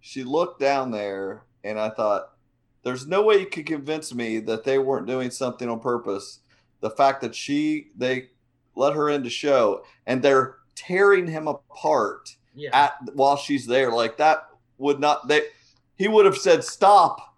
[0.00, 2.36] she looked down there and i thought
[2.86, 6.38] there's no way you could convince me that they weren't doing something on purpose.
[6.82, 8.28] The fact that she they
[8.76, 12.70] let her into show and they're tearing him apart yeah.
[12.72, 14.46] at while she's there like that
[14.78, 15.40] would not they
[15.96, 17.34] he would have said stop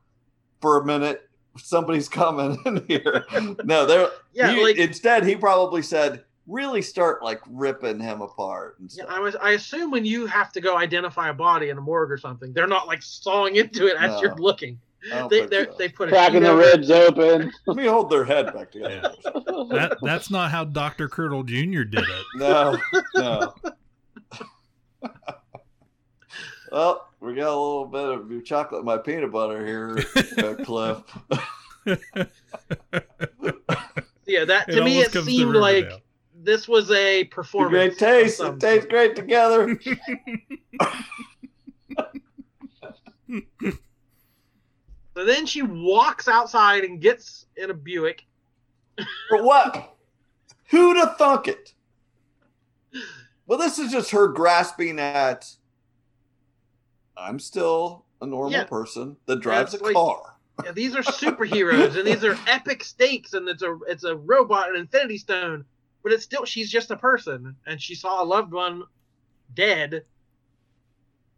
[0.60, 1.26] for a minute.
[1.56, 3.24] Somebody's coming in here.
[3.64, 8.80] No they're Yeah, he- like- instead he probably said really start like ripping him apart
[8.80, 9.36] and Yeah, I was.
[9.36, 12.52] I assume when you have to go identify a body in a morgue or something,
[12.54, 14.20] they're not like sawing into it as No.
[14.22, 14.80] you're looking.
[15.10, 15.74] They think they so.
[15.78, 17.52] they put Cracking sheet the over ribs open.
[17.66, 19.40] let me hold their head back together Yeah.
[19.70, 21.84] That that's not how Doctor Curdle Jr.
[21.84, 22.24] did it.
[22.34, 22.76] no
[23.14, 23.54] no
[26.72, 29.98] well we got a little bit of your chocolate my peanut butter here
[30.38, 31.02] uh, cliff
[34.26, 36.00] Yeah, that It to me it comes to seemed like Riverdale.
[36.48, 37.70] This was a It's a performance.
[37.70, 39.78] great taste it tastes great together
[45.16, 48.24] So then she walks outside and gets in a Buick.
[49.28, 49.96] For what?
[50.70, 51.74] Who'd have thunk it?
[53.46, 55.50] Well, this is just her grasping at.
[57.16, 58.64] I'm still a normal Yeah.
[58.64, 60.34] person that drives That's a like- car.
[60.64, 64.68] Yeah, these are superheroes and these are epic stakes and it's a it's a robot,
[64.70, 65.64] an Infinity Stone,
[66.08, 68.82] but it's still she's just a person and she saw a loved one
[69.54, 70.04] dead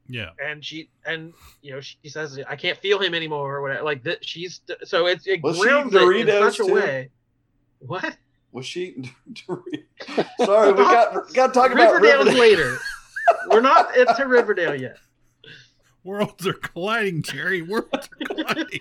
[0.09, 0.31] Yeah.
[0.45, 4.05] and she and you know she says I can't feel him anymore or whatever like
[4.05, 7.11] that she's so it's it Was she grounds it in Doritos such a way.
[7.81, 8.17] What?
[8.53, 9.13] Was she?
[9.47, 12.41] Sorry, we got got to talk about Riverdale's Riverdale.
[12.41, 12.79] later.
[13.51, 14.99] We're not into Riverdale yet.
[16.05, 17.63] Worlds are colliding, Jerry.
[17.63, 17.91] Worlds
[18.21, 18.81] are colliding.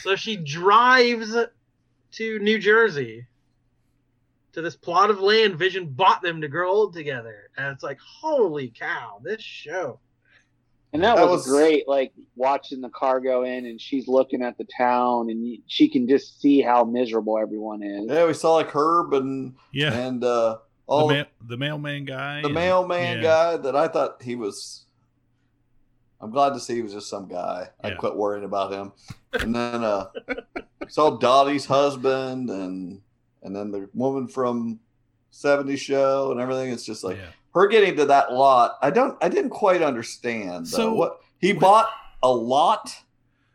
[0.00, 1.34] So she drives
[2.12, 3.26] to New Jersey
[4.52, 7.50] to this plot of land Vision bought them to grow old together.
[7.56, 9.98] And it's like, holy cow, this show.
[10.92, 14.42] And that, That was, was- great, like watching the car go in, and she's looking
[14.42, 18.04] at the town, and she can just see how miserable everyone is.
[18.10, 19.94] Yeah, we saw like Herb and Yeah.
[19.94, 22.42] and uh, The, all ma- the mailman guy.
[22.42, 23.22] the and- mailman yeah.
[23.22, 24.84] guy that I thought he was.
[26.20, 27.70] I'm glad to see he was just some guy.
[27.82, 28.92] I quit worrying about him.
[29.32, 30.06] And then uh
[30.88, 33.00] saw Dottie's husband and
[33.42, 34.80] and then the woman from
[35.30, 36.70] 70 show and everything.
[36.70, 37.30] It's just like yeah.
[37.54, 38.78] her getting to that lot.
[38.80, 40.76] I don't I didn't quite understand though.
[40.76, 41.88] So- what he bought
[42.22, 42.94] a lot.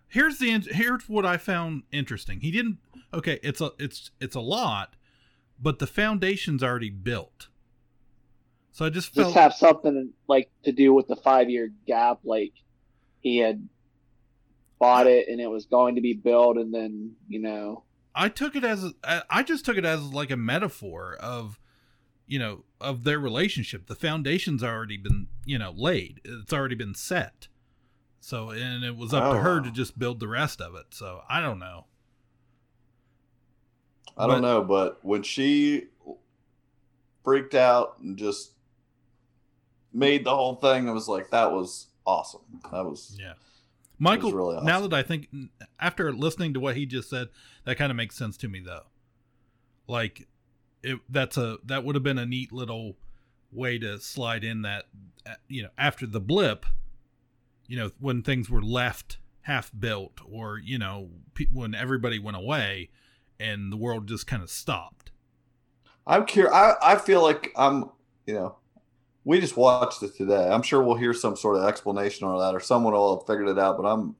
[0.09, 2.41] Here's the here's what I found interesting.
[2.41, 2.77] He didn't.
[3.13, 4.95] Okay, it's a it's it's a lot,
[5.61, 7.47] but the foundation's already built.
[8.71, 12.19] So I just felt Just have something like to do with the five year gap,
[12.23, 12.53] like
[13.21, 13.67] he had
[14.79, 17.83] bought it and it was going to be built, and then you know
[18.17, 18.93] I took it as
[19.29, 21.59] I just took it as like a metaphor of
[22.25, 23.87] you know of their relationship.
[23.87, 26.19] The foundation's already been you know laid.
[26.25, 27.47] It's already been set.
[28.19, 29.63] So and it was up to Oh, her wow.
[29.63, 30.87] to just build the rest of it.
[30.89, 31.85] So I don't know.
[34.17, 35.85] I don't know, but when she
[37.23, 38.51] freaked out and just
[39.93, 42.41] made the whole thing, I was like, that was awesome.
[42.71, 43.33] That was Yeah.
[43.99, 45.27] Michael, really now that I think,
[45.79, 47.29] after listening to what he just said,
[47.65, 48.85] that kind of makes sense to me, though.
[49.87, 50.27] Like,
[50.83, 52.97] it that's a that would have been a neat little
[53.51, 54.85] way to slide in that,
[55.25, 56.65] uh, you know, after the blip,
[57.67, 62.37] you know, when things were left half built, or you know, pe- when everybody went
[62.37, 62.89] away,
[63.39, 65.11] and the world just kind of stopped.
[66.05, 66.53] I'm curious.
[66.53, 67.89] I, I feel like I'm,
[68.25, 68.55] you know,
[69.27, 70.47] we just watched it today.
[70.49, 73.49] I'm sure we'll hear some sort of explanation on that, or someone will have figured
[73.49, 73.75] it out.
[73.75, 74.15] But I'm,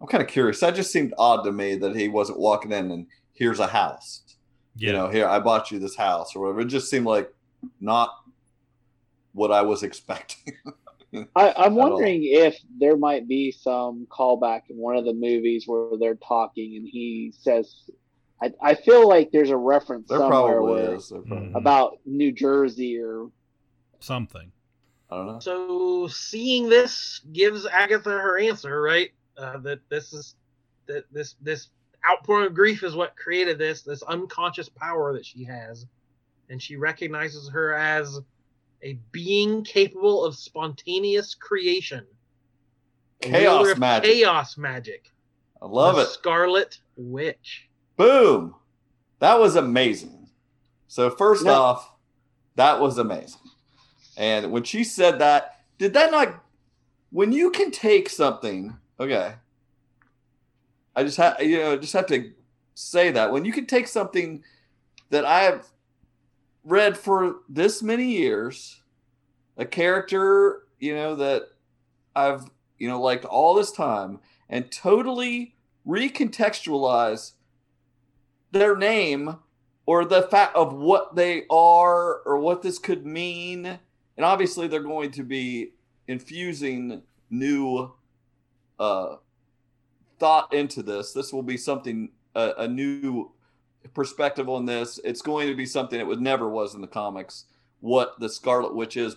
[0.00, 0.60] I'm kind of curious.
[0.60, 4.22] That just seemed odd to me that he wasn't walking in and here's a house.
[4.76, 6.60] You know, here I bought you this house or whatever.
[6.60, 7.32] It just seemed like
[7.80, 8.10] not
[9.32, 10.54] what I was expecting.
[11.34, 11.90] I, I'm At all.
[11.90, 16.76] wondering if there might be some callback in one of the movies where they're talking
[16.76, 17.74] and he says,
[18.40, 21.08] I, I feel like there's a reference there somewhere probably where, is.
[21.08, 21.56] There probably- Mhm.
[21.56, 23.30] about New Jersey or
[24.04, 24.52] something.
[25.10, 25.38] I don't know.
[25.40, 29.10] So seeing this gives Agatha her answer, right?
[29.36, 30.36] Uh, that this is
[30.86, 31.68] that this this
[32.08, 35.86] outpouring of grief is what created this this unconscious power that she has,
[36.50, 38.20] and she recognizes her as
[38.82, 42.06] a being capable of spontaneous creation,
[43.20, 44.10] Chaos magic.
[44.10, 45.10] chaos magic.
[45.62, 46.08] I love the it.
[46.08, 47.68] Scarlet Witch.
[47.96, 48.54] Boom.
[49.20, 50.28] That was amazing.
[50.88, 51.52] So first No.
[51.54, 51.94] off,
[52.56, 53.40] that was amazing.
[54.16, 56.42] And when she said that, did that not
[57.10, 59.34] when you can take something, okay.
[60.96, 62.32] I just have you know, just have to
[62.74, 63.32] say that.
[63.32, 64.42] When you can take something
[65.10, 65.68] that I have
[66.64, 68.82] read for this many years,
[69.56, 71.50] a character, you know, that
[72.16, 75.54] I've, you know, liked all this time and totally
[75.86, 77.32] recontextualize
[78.50, 79.36] their name
[79.86, 83.78] or the fact of what they are or what this could mean.
[84.16, 85.72] And obviously, they're going to be
[86.06, 87.92] infusing new
[88.78, 89.16] uh,
[90.18, 91.12] thought into this.
[91.12, 93.32] This will be something, a, a new
[93.92, 94.98] perspective on this.
[95.04, 97.44] It's going to be something that would never was in the comics,
[97.80, 99.16] what the Scarlet Witch is,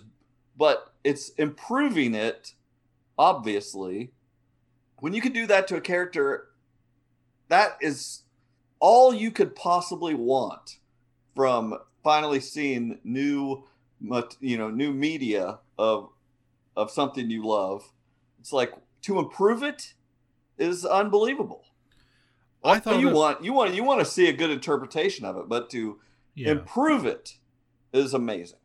[0.58, 2.54] but it's improving it,
[3.18, 4.12] obviously.
[5.00, 6.50] When you can do that to a character,
[7.50, 8.24] that is
[8.80, 10.80] all you could possibly want
[11.36, 13.64] from finally seeing new
[14.00, 16.10] mat- you know new media of
[16.76, 17.84] of something you love
[18.40, 19.94] it's like to improve it
[20.58, 21.64] is unbelievable
[22.64, 25.48] I thought you want you want you want to see a good interpretation of it
[25.48, 26.00] but to
[26.36, 27.38] Yeah, improve it
[27.94, 28.60] is amazing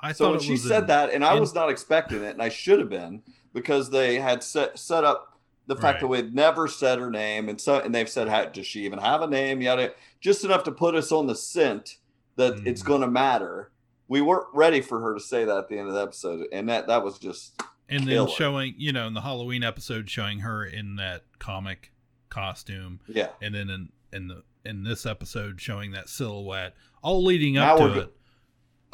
[0.00, 2.30] I so thought when she said in- that, and I in- was not expecting it,
[2.30, 3.22] and I should have been
[3.52, 6.00] because they had set set up the fact Right.
[6.02, 8.84] that we had never said her name, and so and they've said, how, does she
[8.86, 9.60] even have a name?
[9.60, 11.96] Yada, just enough to put us on the scent
[12.36, 12.86] that it's Mhm.
[12.86, 13.72] going to matter.
[14.08, 16.68] We weren't ready for her to say that at the end of the episode, and
[16.68, 18.28] that that was just and then killer.
[18.28, 21.92] showing you know in the Halloween episode showing her in that comic
[22.30, 23.28] costume, yeah.
[23.40, 27.78] and then in in the in this episode showing that silhouette, all leading Now up
[27.78, 28.14] to we're go- it.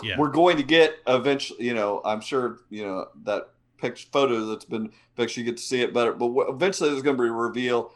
[0.02, 4.44] Yeah, We're going to get eventually, you know, I'm sure, you know, that picture photo
[4.46, 6.12] that's been picture, you get to see it better.
[6.12, 7.92] But eventually there's going to be a reveal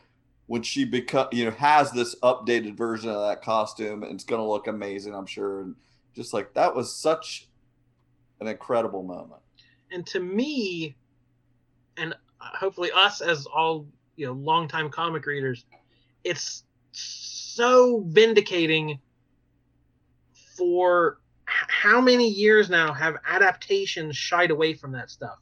[0.46, 4.40] when she become, you know, has this updated version of that costume and it's going
[4.40, 5.60] to look amazing, I'm sure.
[5.60, 5.74] And
[6.14, 7.48] just like that was such
[8.40, 9.42] an incredible moment.
[9.90, 10.96] and to me
[11.96, 13.86] and hopefully us as all
[14.16, 15.64] you know longtime comic readers
[16.24, 18.98] it's so vindicating
[20.56, 25.38] for how many years now have adaptations shied away from that stuff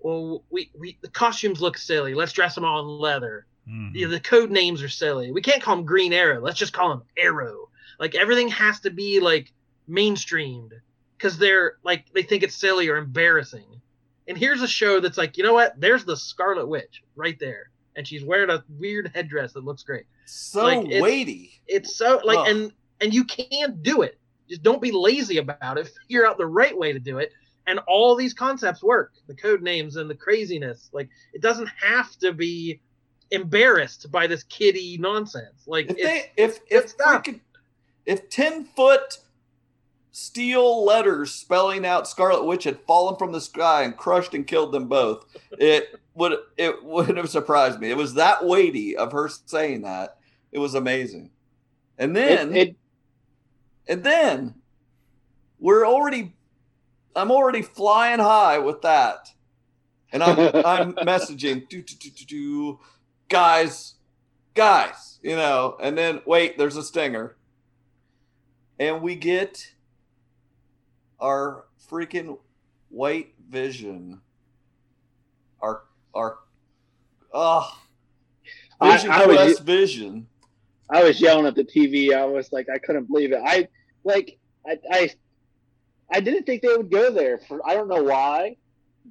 [0.00, 3.94] well we, we the costumes look silly let's dress them all in leather Mhm.
[3.94, 5.30] you know, the code names are silly.
[5.30, 6.40] We can't call them Green Arrow.
[6.40, 7.68] Let's just call them Arrow.
[8.00, 9.52] Like everything has to be like
[9.92, 10.72] mainstreamed
[11.18, 13.66] because they're like they think it's silly or embarrassing.
[14.28, 15.78] And here's a show that's like, you know what?
[15.80, 20.04] There's the Scarlet Witch right there, and she's wearing a weird headdress that looks great.
[20.26, 21.60] So Like, it's- weighty.
[21.66, 24.18] It's so like, and and you can't do it.
[24.48, 25.90] Just don't be lazy about it.
[26.08, 27.32] Figure out the right way to do it.
[27.66, 29.12] And all these concepts work.
[29.28, 30.90] The code names and the craziness.
[30.92, 32.80] Like it doesn't have to be
[33.30, 35.66] embarrassed by this kiddie nonsense.
[35.66, 37.40] Like If it's, they, if if freaking,
[38.06, 39.18] if ten foot
[40.12, 44.72] steel letters spelling out Scarlet Witch had fallen from the sky and crushed and killed
[44.72, 45.24] them both,
[45.58, 47.90] it would it would have surprised me.
[47.90, 50.18] It was that weighty of her saying that.
[50.52, 51.30] It was amazing.
[51.98, 52.76] And then it, it
[53.88, 54.54] and then
[55.58, 56.34] we're already
[57.16, 59.30] I'm already flying high with that.
[60.12, 62.80] And I'm I'm messaging do, do, do, do, do,
[63.28, 63.94] guys,
[64.54, 67.36] guys, you know, and then wait, there's a stinger.
[68.78, 69.72] and we get
[71.22, 72.38] our freaking
[72.90, 74.20] white vision.
[75.62, 76.38] Our our
[77.32, 77.70] I-
[78.82, 80.26] Vision I was- Vision.
[80.90, 82.14] I was yelling at the TV.
[82.14, 83.40] I was like, I couldn't believe it.
[83.42, 83.66] I
[84.04, 85.10] like, I, I,
[86.10, 87.66] I didn't think they would go there for.
[87.66, 88.56] I don't know why,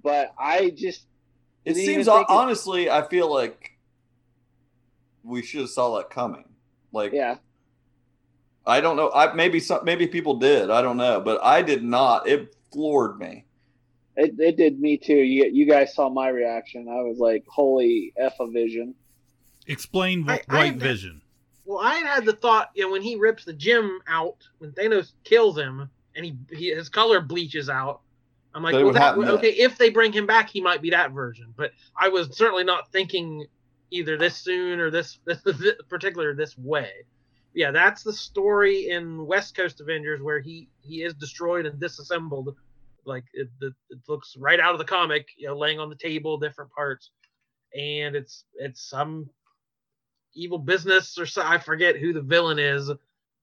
[0.03, 1.07] but I just.
[1.65, 3.71] It seems think it- honestly, I feel like
[5.23, 6.45] we should have saw that coming.
[6.91, 7.37] Like Yeah,
[8.65, 9.11] I don't know.
[9.13, 10.69] I maybe some maybe people did.
[10.69, 12.27] I don't know, but I did not.
[12.27, 13.45] It floored me.
[14.15, 15.15] it, it did me too.
[15.15, 16.87] You, you guys saw my reaction.
[16.87, 18.93] I was like, holy f a vision.
[19.67, 21.21] Explain I- wh- I white have- vision.
[21.65, 24.71] Well, I had had the thought, you know, when he rips the gem out, when
[24.71, 28.01] Thanos kills him, and he, he his color bleaches out.
[28.53, 31.11] I'm like, That well, that, okay, if they bring him back, he might be that
[31.11, 31.53] version.
[31.55, 33.45] But I was certainly not thinking
[33.91, 36.89] either this soon or this, this, this particular this way.
[37.53, 42.55] Yeah, that's the story in West Coast Avengers where he he is destroyed and disassembled.
[43.05, 45.95] Like it, it, it looks right out of the comic, you know, laying on the
[45.95, 47.11] table, different parts,
[47.75, 49.29] and it's it's some
[50.33, 52.89] evil business or so I forget who the villain is,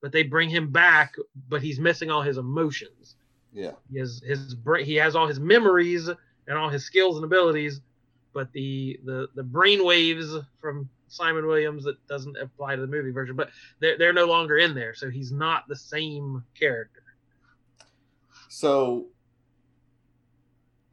[0.01, 1.15] but they bring him back,
[1.47, 3.15] but he's missing all his emotions.
[3.53, 3.71] Yeah.
[3.91, 4.85] his his brain.
[4.85, 7.81] He has all his memories and all his skills and abilities,
[8.33, 13.11] but the the the brain waves from Simon Williams that doesn't apply to the movie
[13.11, 13.35] version.
[13.35, 13.49] But
[13.79, 17.03] they're they're no longer in there, so he's not the same character.
[18.49, 19.07] So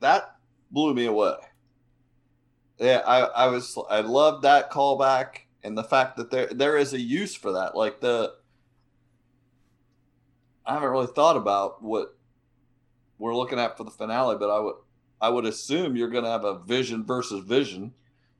[0.00, 0.36] that
[0.70, 1.36] blew me away.
[2.78, 6.92] Yeah, I, I was I loved that callback and the fact that there there is
[6.92, 7.74] a use for that.
[7.74, 8.34] Like the
[10.64, 12.16] I haven't really thought about what
[13.18, 14.74] we're looking at for the finale, but I would
[15.20, 17.94] I would assume you're gonna have a vision versus vision.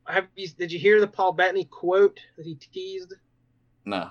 [0.09, 3.15] Have you, did you hear the Paul Bettany quote that he teased?
[3.85, 4.11] No.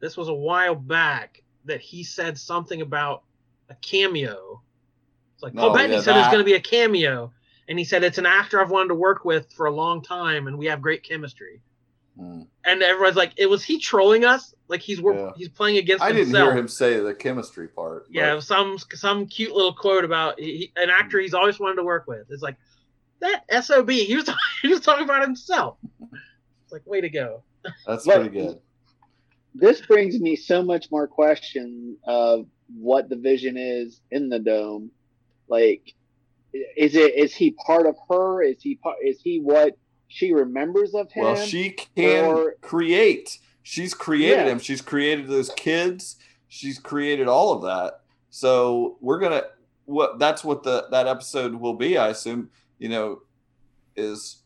[0.00, 3.22] This was a while back that he said something about
[3.68, 4.62] a cameo.
[5.34, 7.32] It's like Paul No, Bettany yeah, said there's going to be a cameo,
[7.68, 10.46] and he said it's an actor I've wanted to work with for a long time,
[10.46, 11.60] and we have great chemistry.
[12.18, 12.42] Hmm.
[12.64, 14.54] And everyone's like, "It was he trolling us?
[14.68, 15.32] Like he's Yeah.
[15.36, 18.06] he's playing against I didn't hear him say the chemistry part.
[18.08, 22.06] Yeah, some some cute little quote about he, an actor he's always wanted to work
[22.06, 22.30] with.
[22.30, 22.56] It's like
[23.20, 23.88] that sob.
[23.90, 24.28] He was
[24.62, 25.76] he was talking about himself.
[26.62, 27.42] It's like way to go.
[27.86, 28.58] That's pretty good.
[29.54, 32.46] This brings me so much more question of
[32.76, 34.90] what the vision is in the dome.
[35.48, 35.94] Like,
[36.76, 38.42] is it is he part of her?
[38.42, 38.96] Is he part?
[39.04, 39.76] Is he what
[40.08, 41.24] she remembers of him?
[41.24, 43.38] Well, she can or- create.
[43.62, 44.52] She's created Yeah.
[44.52, 44.58] him.
[44.58, 46.16] She's created those kids.
[46.48, 48.00] She's created all of that.
[48.30, 49.44] So we're gonna
[49.86, 51.96] what that's what the that episode will be.
[51.96, 53.22] I assume you know
[53.96, 54.42] is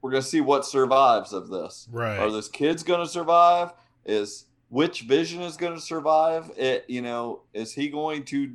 [0.00, 1.88] we're gonna see what survives of this.
[1.90, 2.18] Right.
[2.18, 3.72] Are those kids gonna survive?
[4.04, 6.50] Is which vision is gonna survive?
[6.56, 8.52] It you know is he going to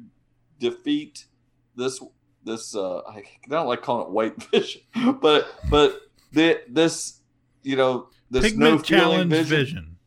[0.59, 1.25] defeat
[1.75, 2.01] this
[2.43, 4.81] this uh I don't like calling it white vision,
[5.21, 6.01] but but
[6.31, 7.19] the, this
[7.63, 9.97] you know this Pigment no challenge vision, vision.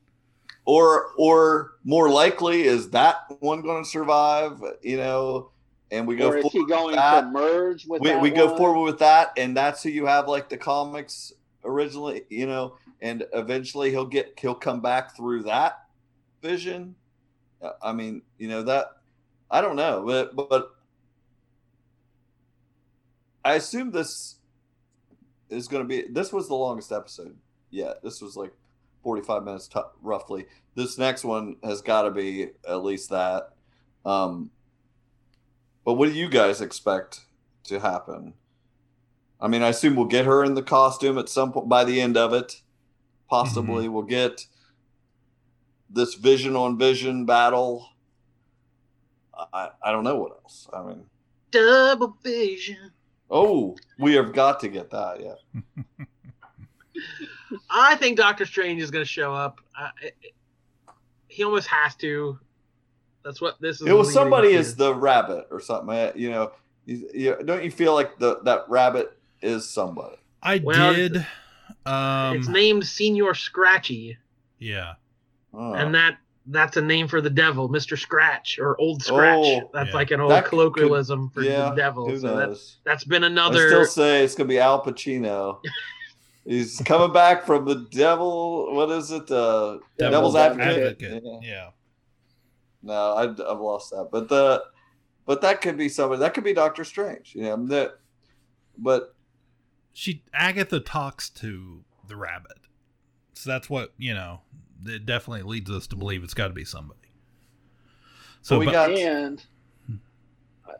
[0.64, 4.62] or or more likely is that one going to survive?
[4.82, 5.50] You know,
[5.94, 8.30] and we go or is he forward with going to merge with we, that we
[8.30, 8.56] go one?
[8.56, 11.32] forward with that, and that's who you have like the comics
[11.64, 15.86] originally, you know, and eventually he'll get he'll come back through that
[16.42, 16.96] vision.
[17.62, 18.86] Uh, I mean, you know that
[19.50, 20.70] I don't know, but but
[23.44, 24.36] I assume this
[25.48, 26.06] is going to be.
[26.10, 27.36] This was the longest episode
[27.70, 28.02] yet.
[28.02, 28.52] This was like
[29.02, 30.46] forty-five minutes t- roughly.
[30.74, 33.50] This next one has got to be at least that.
[34.04, 34.50] Um,
[35.84, 37.20] but what do you guys expect
[37.64, 38.34] to happen?
[39.40, 42.00] I mean, I assume we'll get her in the costume at some point by the
[42.00, 42.60] end of it.
[43.28, 44.46] Possibly, we'll get
[45.90, 47.88] this vision on vision battle.
[49.52, 50.68] I, I don't know what else.
[50.72, 51.04] I mean,
[51.50, 52.90] Double vision.
[53.30, 55.20] oh, we have got to get that.
[55.20, 55.64] Yeah.
[57.70, 59.60] I think Doctor Strange is going to show up.
[59.78, 60.34] Uh, it- it-
[61.28, 62.38] he almost has to.
[63.24, 63.86] That's what this is.
[63.86, 65.94] It was somebody is the rabbit or something.
[65.96, 66.52] uh, You know,
[66.84, 70.16] you, you, don't you feel like the that rabbit is somebody?
[70.42, 71.26] I Well, did.
[71.86, 74.18] Um, it's named Señor Scratchy,
[74.58, 74.94] yeah.
[75.54, 75.72] Oh.
[75.74, 79.38] and that that's a name for the devil, Mister Scratch or Old Scratch.
[79.38, 79.94] Oh, that's yeah.
[79.94, 82.08] like an old That could- colloquialism for yeah, the devil.
[82.08, 82.76] who So that, knows?
[82.84, 83.60] that's been another.
[83.60, 83.84] I another.
[83.86, 85.60] still say it's gonna be Al Pacino.
[86.46, 88.74] He's coming back from the devil.
[88.74, 89.30] What is it?
[89.30, 91.00] Uh, Devil's Devil's, Advocate.
[91.02, 91.22] Advocate.
[91.24, 91.38] Yeah.
[91.42, 91.68] Yeah.
[92.84, 94.10] No, I, I've lost that.
[94.12, 94.62] But the,
[95.26, 96.20] but that could be somebody.
[96.20, 97.34] That could be Doctor Strange.
[97.34, 97.98] You know that.
[98.76, 99.14] But
[99.92, 102.58] She Agatha talks to the rabbit,
[103.32, 104.40] so that's what you know.
[104.86, 107.00] It definitely leads us to believe it's got to be somebody.
[108.42, 109.42] So we but- got and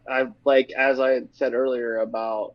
[0.07, 2.55] I I- like as I said earlier about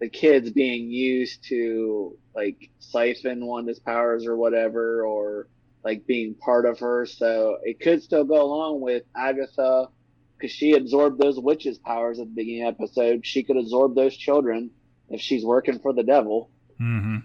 [0.00, 5.46] the kids being used to like siphon Wanda's powers or whatever, or
[5.84, 7.06] like being part of her.
[7.06, 9.88] So it could still go along with Agatha
[10.36, 13.26] because she absorbed those witches' powers at the beginning of the episode.
[13.26, 14.70] She could absorb those children
[15.08, 16.50] if she's working for the devil.
[16.80, 17.24] Mhm.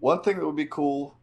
[0.00, 1.18] one thing that would be cool.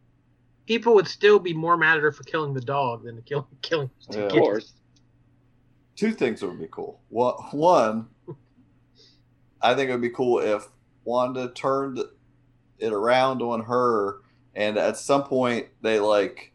[0.66, 3.48] People would still be more mad at her for killing the dog than to kill,
[3.62, 4.24] killing the Yeah.
[4.26, 4.74] Of course.
[5.94, 7.00] Two things that would be cool.
[7.08, 8.08] One, one,
[9.62, 10.68] I think it would be cool if
[11.04, 12.00] Wanda turned
[12.78, 14.20] it around on her,
[14.56, 16.52] and at some point they like,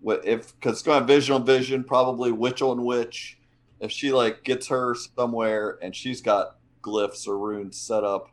[0.00, 3.38] what if because it's going to vision on vision, probably witch on witch.
[3.80, 8.28] If she like gets her somewhere and she's got glyphs or runes set up,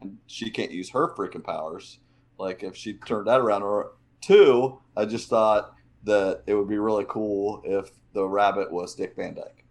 [0.00, 2.00] and she can't use her freaking powers,
[2.36, 3.62] like if she turned that around.
[3.62, 5.74] Or two, I just thought
[6.04, 9.64] that it would be really cool if the rabbit was Dick Van Dyke.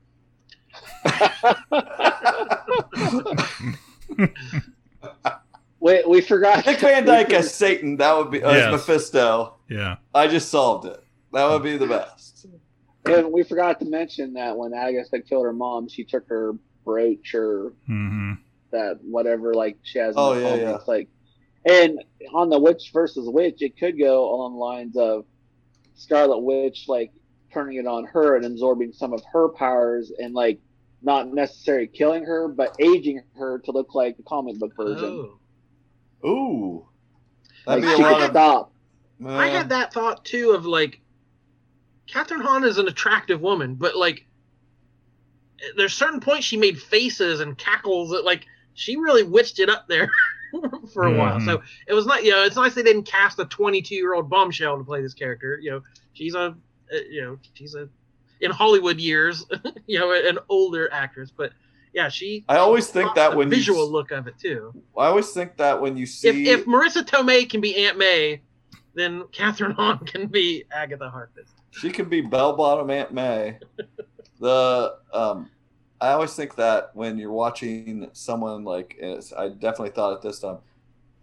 [5.87, 6.63] we, we forgot.
[6.65, 8.71] Dick Van Dyke as Satan, that would be as Yes.
[8.71, 9.55] Mephisto.
[9.69, 9.97] Yeah.
[10.13, 11.03] I just solved it.
[11.33, 12.45] That would be the best.
[13.05, 16.53] And we forgot to mention that when Agatha killed her mom, she took her
[16.85, 18.33] brooch or hmm
[18.71, 20.15] that whatever like she has.
[20.15, 20.59] in Oh, the yeah, phone.
[20.59, 20.75] yeah.
[20.75, 21.07] It's like,
[21.65, 25.25] and on the witch versus witch, it could go along the lines of
[25.95, 27.11] Scarlet Witch like
[27.53, 30.59] turning it on her and absorbing some of her powers and like
[31.01, 35.05] not necessarily killing her, but aging her to look like the comic book version.
[35.05, 35.39] Oh.
[36.25, 36.85] Ooh.
[37.65, 38.31] That'd be a lot could of.
[38.31, 38.73] stop.
[39.25, 41.01] I had that thought too of like
[42.07, 44.25] Kathryn Hahn is an attractive woman, but like
[45.75, 49.87] there's certain points she made faces and cackles that like she really witched it up
[49.87, 50.09] there
[50.93, 51.39] for a while.
[51.39, 51.45] Mhm.
[51.45, 54.29] So it was not you know it's nice they didn't cast a 22 year old
[54.29, 55.59] bombshell to play this character.
[55.61, 55.81] You know
[56.13, 56.55] she's a
[56.93, 57.89] uh, you know she's a
[58.39, 59.45] in Hollywood years
[59.87, 61.51] you know an older actress, but
[61.97, 62.45] yeah she.
[62.47, 64.71] I always think that when you visual s- look of it too.
[64.95, 66.47] I always think that when you see.
[66.47, 68.41] If if Marisa Tomei can be Aunt May,
[68.93, 71.49] then Kathryn Hahn can be Agatha Harkness.
[71.71, 73.57] She can be bell bottom Aunt May.
[74.39, 75.49] the um,
[75.99, 78.95] I always think that when you're watching someone like
[79.35, 80.59] I definitely thought at this time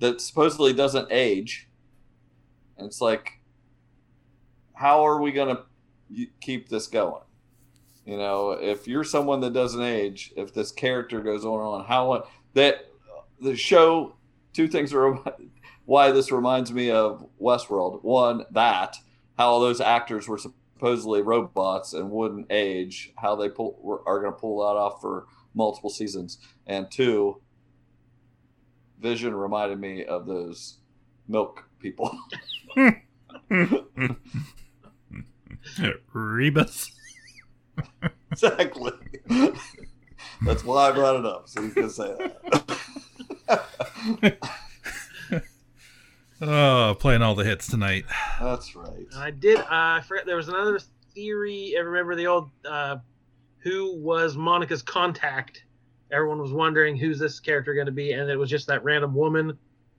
[0.01, 1.69] that supposedly doesn't age,
[2.77, 3.31] and it's like,
[4.73, 5.63] how are we gonna
[6.41, 7.23] keep this going?
[8.05, 11.85] You know, if you're someone that doesn't age, if this character goes on and on,
[11.87, 12.91] how that
[13.41, 14.17] the show
[14.53, 15.19] two things are
[15.87, 18.03] why this reminds me of Westworld.
[18.03, 18.97] One, that
[19.37, 24.33] how all those actors were supposedly robots and wouldn't age, how they pull are going
[24.33, 26.39] to pull that off for multiple seasons.
[26.67, 27.41] And two,
[29.01, 30.79] Vision reminded me of those
[31.29, 32.19] milk people.
[36.13, 36.94] Rebus.
[38.31, 38.93] Exactly.
[40.45, 42.15] That's why I brought it up, so you can say
[43.49, 44.39] that.
[46.41, 48.05] Oh, playing all the hits tonight.
[48.41, 49.07] That's right.
[49.17, 49.59] I did.
[49.59, 50.81] Uh, I forgot there was another
[51.15, 51.75] theory.
[51.77, 52.97] I remember the old uh,
[53.59, 55.65] who was Monica's contact.
[56.13, 59.15] Everyone was wondering who's this character going to be, and it was just that random
[59.15, 59.57] woman.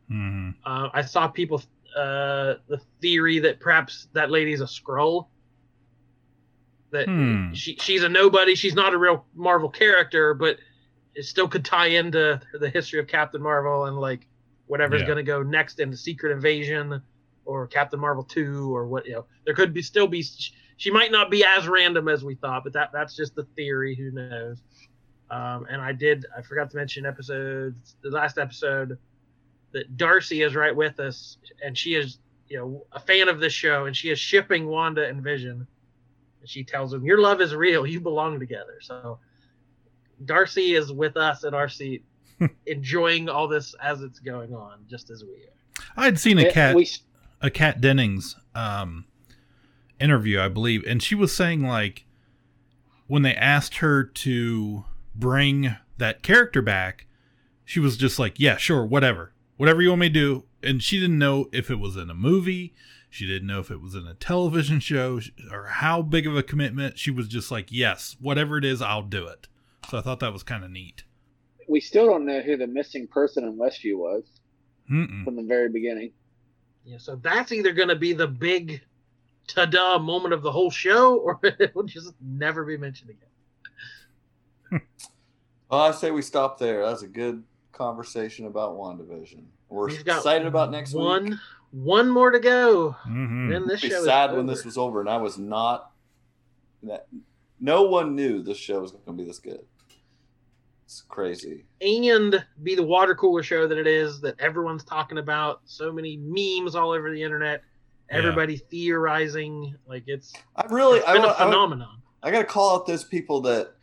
[0.09, 1.63] hmm Uh, I saw people
[1.97, 5.29] uh, the theory that perhaps that lady's a scroll.
[6.95, 7.53] That Hmm.
[7.53, 8.55] she she's a nobody.
[8.55, 10.57] She's not a real Marvel character, but
[11.13, 14.27] it still could tie into the history of Captain Marvel and like
[14.67, 15.07] whatever's Yeah.
[15.07, 17.01] going to go next into Secret Invasion
[17.45, 19.25] or Captain Marvel two or what you know.
[19.45, 20.23] There could be still be
[20.77, 23.95] she might not be as random as we thought, but that that's just the theory.
[23.95, 24.61] Who knows?
[25.29, 28.97] Um, and I did I forgot to mention episode the last episode
[29.71, 33.53] that Darcy is right with us, and she is you know a fan of this
[33.53, 35.67] show, and she is shipping Wanda and Vision.
[36.45, 37.87] And she tells him, "Your love is real.
[37.87, 39.17] You belong together." So
[40.23, 42.05] Darcy is with us in our seat,
[42.67, 45.83] enjoying all this as it's going on, just as we are.
[45.97, 46.87] I had seen a cat, we,
[47.41, 49.05] a Kat Dennings um,
[49.99, 52.05] interview, I believe, and she was saying like
[53.07, 54.85] when they asked her to
[55.15, 57.07] bring that character back,
[57.63, 60.99] she was just like, "Yeah, sure, whatever, whatever you want me to do." And she
[60.99, 62.75] didn't know if it was in a movie.
[63.15, 65.21] She didn't know if it was in a television show
[65.51, 66.99] or how big of a commitment.
[66.99, 69.47] She was just like, "Yes, whatever it is, I'll do it."
[69.89, 71.03] So I thought that was kind of neat.
[71.69, 74.23] we still don't know who the missing person in Westview was
[74.91, 75.23] Mm-mm.
[75.23, 76.11] from the very beginning.
[76.83, 78.81] Yeah, so that's either going to be the big
[79.47, 84.81] ta-da moment of the whole show, or it will just never be mentioned again.
[85.71, 86.85] Well, I say we stop there.
[86.85, 89.43] That's a good conversation about WandaVision.
[89.69, 91.39] We're We've got excited about next one, week.
[91.83, 92.95] One more to go.
[93.07, 93.49] Mhm.
[93.51, 94.47] Then this I'd be show sad when over.
[94.55, 95.91] this was over, and I was not
[97.59, 99.65] no one knew this show was going to be this good.
[100.85, 101.65] It's crazy.
[101.81, 105.61] and be the water cooler show that it is that everyone's talking about.
[105.65, 107.63] So many memes all over the internet.
[108.11, 108.17] Yeah.
[108.19, 112.01] Everybody theorizing like it's, I really, it's I, been a wa- I, wa- phenomenon.
[112.21, 113.73] I got to call out those people that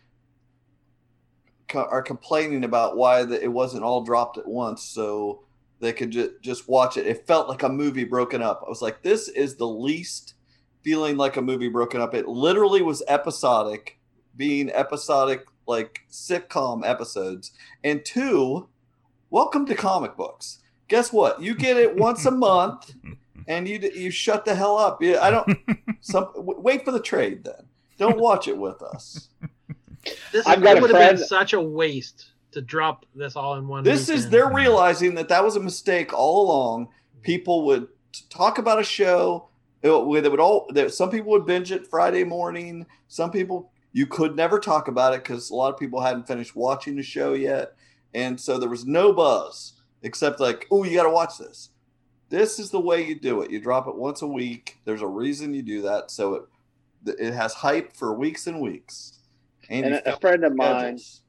[1.67, 5.43] co- are complaining about why the, it wasn't all dropped at once, so
[5.83, 7.09] they could ju- just watch it.
[7.09, 8.63] It felt like a movie broken up.
[8.65, 10.35] I was like, this is the least
[10.83, 12.15] feeling like a movie broken up.
[12.15, 13.99] It literally was episodic,
[14.37, 17.51] being episodic like sitcom episodes.
[17.83, 18.69] And two,
[19.31, 20.61] welcome to comic books.
[20.87, 21.43] Guess what?
[21.43, 22.95] You get it once a month,
[23.49, 25.03] and you you shut the hell up.
[25.03, 25.59] I don't.
[26.01, 27.67] Some w- wait for the trade then.
[27.99, 29.29] Don't watch it with us.
[30.33, 33.57] This I've got it a would have been such a waste to drop this all
[33.57, 33.85] in one.
[33.85, 36.89] This is they're realizing that that was a mistake all along.
[37.23, 37.89] People would
[38.31, 39.49] talk about a show.
[39.83, 40.67] It would, they would all.
[40.71, 42.87] That some people would binge it Friday morning.
[43.09, 46.57] Some people you could never talk about it because a lot of people hadn't finished
[46.57, 47.73] watching the show yet,
[48.15, 51.71] and so there was no buzz except like, oh, you got to watch this.
[52.29, 53.51] This is the way you do it.
[53.51, 54.79] You drop it once a week.
[54.85, 56.43] There's a reason you do that, so it
[57.19, 59.19] it has hype for weeks and weeks.
[59.69, 61.23] And you a, a friend of mine, schedules.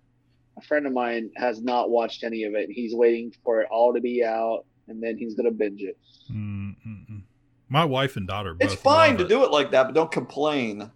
[0.57, 2.69] A friend of mine has not watched any of it.
[2.69, 5.97] He's waiting for it all to be out, and then he's gonna binge it.
[6.31, 7.21] Mm, mm, mm.
[7.69, 8.53] My wife and daughter.
[8.53, 9.29] Both It's fine to it.
[9.29, 10.91] do it like that, but don't complain.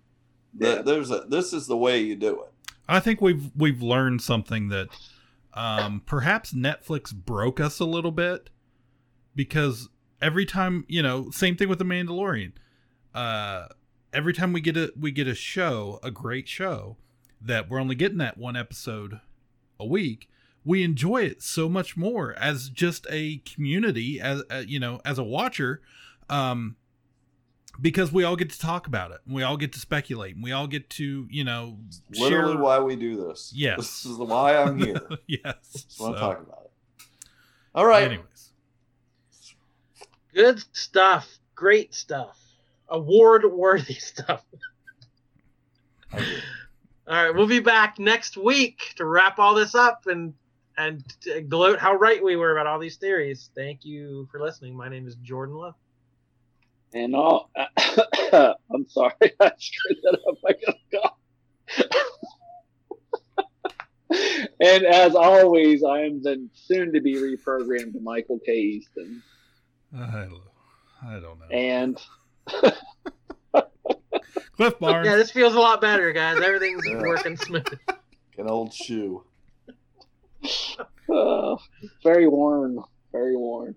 [0.59, 0.81] That Yeah.
[0.83, 2.53] there's a this is the way you do it.
[2.87, 4.87] I think we've we've learned something that
[5.53, 8.49] um, perhaps Netflix broke us a little bit
[9.35, 9.89] because
[10.21, 12.53] every time you know, same thing with the Mandalorian.
[13.13, 13.67] Uh,
[14.13, 16.97] every time we get a we get a show, a great show
[17.41, 19.19] that we're only getting that one episode
[19.79, 20.29] a week,
[20.65, 25.17] we enjoy it so much more as just a community, as uh, you know, as
[25.17, 25.81] a watcher.
[26.29, 26.75] Um,
[27.79, 30.43] because we all get to talk about it and we all get to speculate and
[30.43, 31.77] we all get to you know
[32.09, 33.53] Literally share- why we do this.
[33.55, 33.77] Yes.
[33.77, 34.99] This is why I'm here.
[35.27, 36.71] yes That's what I'm So, talking about it.
[37.75, 38.03] All right.
[38.03, 38.51] anyways
[40.33, 41.37] good stuff.
[41.55, 42.37] Great stuff.
[42.89, 44.43] Award worthy stuff.
[47.07, 47.17] I agree.
[47.19, 50.33] All right, we'll be back next week to wrap all this up and
[50.77, 51.03] and
[51.49, 53.49] gloat how right we were about all these theories.
[53.55, 54.75] Thank you for listening.
[54.75, 55.73] My name is Jordan Love.
[56.93, 60.37] And all, uh, I'm sorry, I screwed that up.
[60.47, 61.09] I gotta go.
[64.61, 68.53] and as always, I am the soon to be reprogrammed to Michael K.
[68.53, 69.23] Easton.
[69.95, 70.41] I don't,
[71.03, 71.99] I don't know And
[74.57, 76.41] cliff barnes Yeah, this feels a lot better, guys.
[76.41, 76.99] Everything's Yeah.
[76.99, 77.65] working smooth.
[78.37, 79.23] An old shoe.
[81.09, 81.55] uh,
[82.03, 82.79] very worn,
[83.11, 83.75] very worn.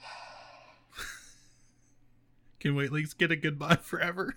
[2.60, 4.36] can we at least get a goodbye forever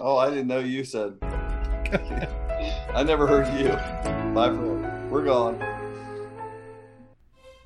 [0.00, 1.16] Oh, I didn't know you said.
[1.22, 3.68] I never heard you.
[4.34, 5.08] Bye forever.
[5.08, 5.60] We're gone.